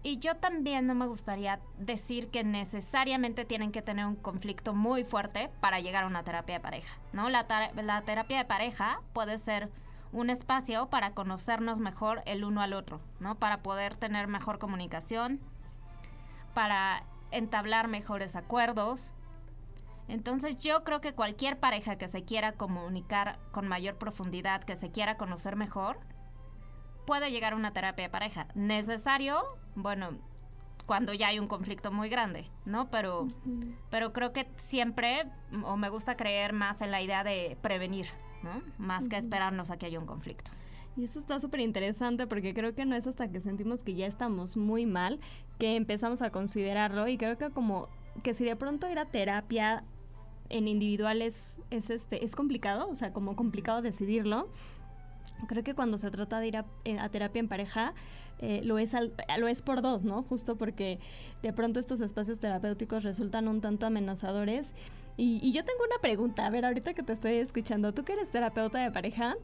Y 0.02 0.18
yo 0.18 0.36
también 0.36 0.86
no 0.86 0.94
me 0.94 1.06
gustaría 1.06 1.60
decir 1.78 2.30
que 2.30 2.42
necesariamente 2.42 3.44
tienen 3.44 3.70
que 3.70 3.82
tener 3.82 4.06
un 4.06 4.16
conflicto 4.16 4.72
muy 4.72 5.04
fuerte 5.04 5.50
para 5.60 5.80
llegar 5.80 6.04
a 6.04 6.06
una 6.06 6.22
terapia 6.22 6.54
de 6.54 6.60
pareja, 6.60 6.98
¿no? 7.12 7.28
La, 7.28 7.46
la 7.74 8.02
terapia 8.02 8.38
de 8.38 8.44
pareja 8.46 9.02
puede 9.12 9.36
ser 9.36 9.70
un 10.12 10.30
espacio 10.30 10.88
para 10.88 11.12
conocernos 11.12 11.80
mejor 11.80 12.22
el 12.24 12.44
uno 12.44 12.62
al 12.62 12.72
otro, 12.72 13.00
¿no? 13.20 13.34
Para 13.34 13.62
poder 13.62 13.94
tener 13.94 14.26
mejor 14.26 14.58
comunicación, 14.58 15.38
para 16.54 17.04
entablar 17.30 17.86
mejores 17.86 18.36
acuerdos. 18.36 19.12
Entonces 20.08 20.56
yo 20.58 20.82
creo 20.82 21.00
que 21.00 21.12
cualquier 21.12 21.60
pareja 21.60 21.96
que 21.96 22.08
se 22.08 22.24
quiera 22.24 22.52
comunicar 22.52 23.38
con 23.52 23.68
mayor 23.68 23.96
profundidad, 23.96 24.64
que 24.64 24.76
se 24.76 24.90
quiera 24.90 25.16
conocer 25.16 25.56
mejor, 25.56 26.00
puede 27.10 27.32
llegar 27.32 27.54
a 27.54 27.56
una 27.56 27.72
terapia 27.72 28.04
de 28.04 28.08
pareja. 28.08 28.46
Necesario, 28.54 29.42
bueno, 29.74 30.10
cuando 30.86 31.12
ya 31.12 31.26
hay 31.26 31.40
un 31.40 31.48
conflicto 31.48 31.90
muy 31.90 32.08
grande, 32.08 32.48
¿no? 32.66 32.88
Pero, 32.88 33.26
pero 33.90 34.12
creo 34.12 34.32
que 34.32 34.46
siempre, 34.54 35.26
o 35.64 35.76
me 35.76 35.88
gusta 35.88 36.16
creer 36.16 36.52
más 36.52 36.82
en 36.82 36.92
la 36.92 37.02
idea 37.02 37.24
de 37.24 37.58
prevenir, 37.62 38.06
¿no? 38.44 38.62
Más 38.78 39.08
que 39.08 39.16
esperarnos 39.16 39.72
a 39.72 39.76
que 39.76 39.86
haya 39.86 39.98
un 39.98 40.06
conflicto. 40.06 40.52
Y 40.96 41.02
eso 41.02 41.18
está 41.18 41.40
súper 41.40 41.58
interesante 41.58 42.28
porque 42.28 42.54
creo 42.54 42.76
que 42.76 42.84
no 42.84 42.94
es 42.94 43.08
hasta 43.08 43.26
que 43.26 43.40
sentimos 43.40 43.82
que 43.82 43.96
ya 43.96 44.06
estamos 44.06 44.56
muy 44.56 44.86
mal 44.86 45.18
que 45.58 45.74
empezamos 45.74 46.22
a 46.22 46.30
considerarlo 46.30 47.08
y 47.08 47.18
creo 47.18 47.36
que 47.36 47.50
como 47.50 47.88
que 48.22 48.34
si 48.34 48.44
de 48.44 48.54
pronto 48.54 48.88
ir 48.88 49.00
a 49.00 49.06
terapia 49.06 49.82
en 50.48 50.68
individuales 50.68 51.58
es 51.70 51.90
este 51.90 52.24
es 52.24 52.36
complicado, 52.36 52.88
o 52.88 52.94
sea, 52.94 53.12
como 53.12 53.34
complicado 53.34 53.82
decidirlo. 53.82 54.48
Creo 55.46 55.62
que 55.64 55.74
cuando 55.74 55.98
se 55.98 56.10
trata 56.10 56.40
de 56.40 56.48
ir 56.48 56.56
a, 56.56 56.66
eh, 56.84 56.98
terapia 57.10 57.40
en 57.40 57.48
pareja, 57.48 57.94
eh, 58.38 58.60
lo, 58.64 58.78
es 58.78 58.92
lo 59.38 59.48
es 59.48 59.62
por 59.62 59.82
dos, 59.82 60.04
¿no? 60.04 60.22
Justo 60.22 60.56
porque 60.56 60.98
de 61.42 61.52
pronto 61.52 61.80
estos 61.80 62.00
espacios 62.00 62.40
terapéuticos 62.40 63.02
resultan 63.02 63.48
un 63.48 63.60
tanto 63.60 63.86
amenazadores. 63.86 64.72
Y, 65.16 65.40
y 65.42 65.52
yo 65.52 65.64
tengo 65.64 65.80
una 65.84 66.00
pregunta, 66.00 66.46
a 66.46 66.50
ver, 66.50 66.64
ahorita 66.64 66.94
que 66.94 67.02
te 67.02 67.12
estoy 67.12 67.34
escuchando, 67.34 67.92
tú 67.92 68.04
que 68.04 68.14
eres 68.14 68.30
terapeuta 68.30 68.78
de 68.78 68.90
pareja, 68.90 69.36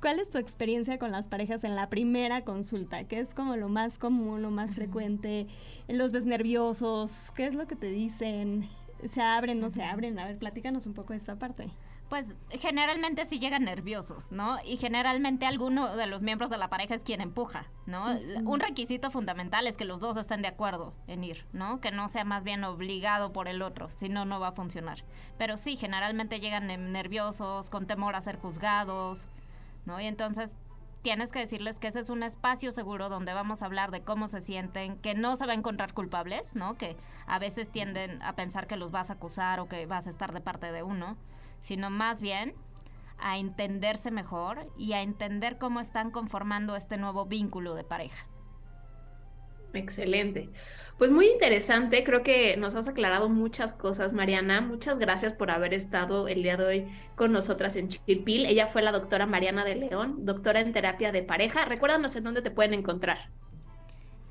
¿Cuál 0.00 0.18
es 0.18 0.30
tu 0.30 0.38
experiencia 0.38 0.98
con 0.98 1.12
las 1.12 1.26
parejas 1.26 1.62
en 1.62 1.76
la 1.76 1.90
primera 1.90 2.42
consulta? 2.42 3.04
¿Qué 3.04 3.20
es 3.20 3.34
como 3.34 3.56
lo 3.56 3.68
más 3.68 3.98
común, 3.98 4.40
lo 4.40 4.50
más 4.50 4.74
frecuente? 4.74 5.46
¿Los 5.88 6.10
ves 6.10 6.24
nerviosos? 6.24 7.30
¿Qué 7.36 7.46
es 7.46 7.54
lo 7.54 7.66
que 7.66 7.76
te 7.76 7.90
dicen? 7.90 8.66
¿Se 9.10 9.20
abren, 9.20 9.60
no 9.60 9.68
se 9.68 9.82
abren? 9.82 10.18
A 10.18 10.24
ver, 10.24 10.38
platícanos 10.38 10.86
un 10.86 10.94
poco 10.94 11.12
de 11.12 11.18
esta 11.18 11.38
parte. 11.38 11.68
Pues 12.10 12.34
generalmente 12.50 13.24
sí 13.24 13.38
llegan 13.38 13.64
nerviosos, 13.64 14.32
¿no? 14.32 14.58
Y 14.64 14.78
generalmente 14.78 15.46
alguno 15.46 15.94
de 15.94 16.08
los 16.08 16.22
miembros 16.22 16.50
de 16.50 16.58
la 16.58 16.68
pareja 16.68 16.96
es 16.96 17.04
quien 17.04 17.20
empuja, 17.20 17.70
¿no? 17.86 18.06
Un 18.44 18.58
requisito 18.58 19.12
fundamental 19.12 19.68
es 19.68 19.76
que 19.76 19.84
los 19.84 20.00
dos 20.00 20.16
estén 20.16 20.42
de 20.42 20.48
acuerdo 20.48 20.92
en 21.06 21.22
ir, 21.22 21.46
¿no? 21.52 21.80
Que 21.80 21.92
no 21.92 22.08
sea 22.08 22.24
más 22.24 22.42
bien 22.42 22.64
obligado 22.64 23.32
por 23.32 23.46
el 23.46 23.62
otro, 23.62 23.90
si 23.90 24.08
no, 24.08 24.24
no 24.24 24.40
va 24.40 24.48
a 24.48 24.52
funcionar. 24.52 25.04
Pero 25.38 25.56
sí, 25.56 25.76
generalmente 25.76 26.40
llegan 26.40 26.66
nerviosos, 26.92 27.70
con 27.70 27.86
temor 27.86 28.16
a 28.16 28.20
ser 28.20 28.40
juzgados, 28.40 29.26
¿no? 29.86 30.00
Y 30.00 30.06
entonces 30.06 30.56
tienes 31.02 31.30
que 31.30 31.38
decirles 31.38 31.78
que 31.78 31.86
ese 31.86 32.00
es 32.00 32.10
un 32.10 32.24
espacio 32.24 32.72
seguro 32.72 33.08
donde 33.08 33.34
vamos 33.34 33.62
a 33.62 33.66
hablar 33.66 33.92
de 33.92 34.02
cómo 34.02 34.26
se 34.26 34.40
sienten, 34.40 34.98
que 34.98 35.14
no 35.14 35.36
se 35.36 35.46
va 35.46 35.52
a 35.52 35.54
encontrar 35.54 35.94
culpables, 35.94 36.56
¿no? 36.56 36.76
Que 36.76 36.96
a 37.28 37.38
veces 37.38 37.70
tienden 37.70 38.20
a 38.22 38.34
pensar 38.34 38.66
que 38.66 38.76
los 38.76 38.90
vas 38.90 39.10
a 39.10 39.12
acusar 39.12 39.60
o 39.60 39.68
que 39.68 39.86
vas 39.86 40.08
a 40.08 40.10
estar 40.10 40.32
de 40.32 40.40
parte 40.40 40.72
de 40.72 40.82
uno, 40.82 41.16
sino 41.60 41.90
más 41.90 42.20
bien 42.20 42.54
a 43.18 43.38
entenderse 43.38 44.10
mejor 44.10 44.66
y 44.78 44.92
a 44.94 45.02
entender 45.02 45.58
cómo 45.58 45.80
están 45.80 46.10
conformando 46.10 46.76
este 46.76 46.96
nuevo 46.96 47.26
vínculo 47.26 47.74
de 47.74 47.84
pareja. 47.84 48.26
Excelente. 49.72 50.50
Pues 50.98 51.12
muy 51.12 51.28
interesante, 51.28 52.04
creo 52.04 52.22
que 52.22 52.56
nos 52.58 52.74
has 52.74 52.86
aclarado 52.88 53.30
muchas 53.30 53.72
cosas, 53.72 54.12
Mariana. 54.12 54.60
Muchas 54.60 54.98
gracias 54.98 55.32
por 55.32 55.50
haber 55.50 55.72
estado 55.72 56.28
el 56.28 56.42
día 56.42 56.58
de 56.58 56.64
hoy 56.64 56.88
con 57.14 57.32
nosotras 57.32 57.76
en 57.76 57.88
Chilpil. 57.88 58.44
Ella 58.44 58.66
fue 58.66 58.82
la 58.82 58.92
doctora 58.92 59.24
Mariana 59.24 59.64
de 59.64 59.76
León, 59.76 60.26
doctora 60.26 60.60
en 60.60 60.72
terapia 60.72 61.10
de 61.10 61.22
pareja. 61.22 61.64
Recuérdanos 61.64 62.16
en 62.16 62.24
dónde 62.24 62.42
te 62.42 62.50
pueden 62.50 62.74
encontrar. 62.74 63.30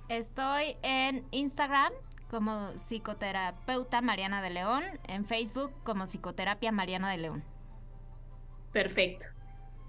Estoy 0.10 0.76
en 0.84 1.26
Instagram 1.32 1.92
como 2.30 2.72
psicoterapeuta 2.78 4.02
Mariana 4.02 4.42
de 4.42 4.50
León, 4.52 4.84
en 5.08 5.26
Facebook 5.26 5.72
como 5.84 6.06
psicoterapia 6.06 6.72
Mariana 6.72 7.10
de 7.12 7.18
León. 7.18 7.44
Perfecto. 8.72 9.28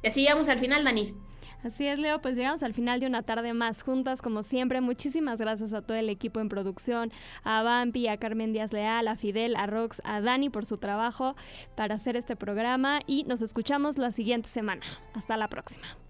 Y 0.03 0.09
así 0.09 0.23
llegamos 0.23 0.49
al 0.49 0.59
final, 0.59 0.85
Dani. 0.85 1.15
Así 1.63 1.87
es, 1.87 1.99
Leo, 1.99 2.23
pues 2.23 2.37
llegamos 2.37 2.63
al 2.63 2.73
final 2.73 3.01
de 3.01 3.07
una 3.07 3.23
tarde 3.23 3.53
más 3.53 3.83
juntas, 3.83 4.23
como 4.23 4.43
siempre. 4.43 4.81
Muchísimas 4.81 5.39
gracias 5.39 5.75
a 5.75 5.83
todo 5.83 5.99
el 5.99 6.09
equipo 6.09 6.41
en 6.41 6.49
producción, 6.49 7.13
a 7.45 7.63
Bampi, 7.63 8.09
a 8.09 8.17
Carmen 8.17 8.55
Díaz 8.55 8.73
Leal, 8.73 9.07
a 9.09 9.17
Fidel, 9.17 9.57
a 9.57 9.67
Rox, 9.67 10.01
a 10.05 10.23
Dani 10.23 10.49
por 10.49 10.65
su 10.65 10.79
trabajo 10.79 11.37
para 11.77 11.97
hacer 11.97 12.17
este 12.17 12.35
programa 12.35 13.01
y 13.07 13.25
nos 13.25 13.43
escuchamos 13.43 13.99
la 13.99 14.11
siguiente 14.11 14.49
semana. 14.49 14.87
Hasta 15.13 15.37
la 15.37 15.49
próxima. 15.49 16.10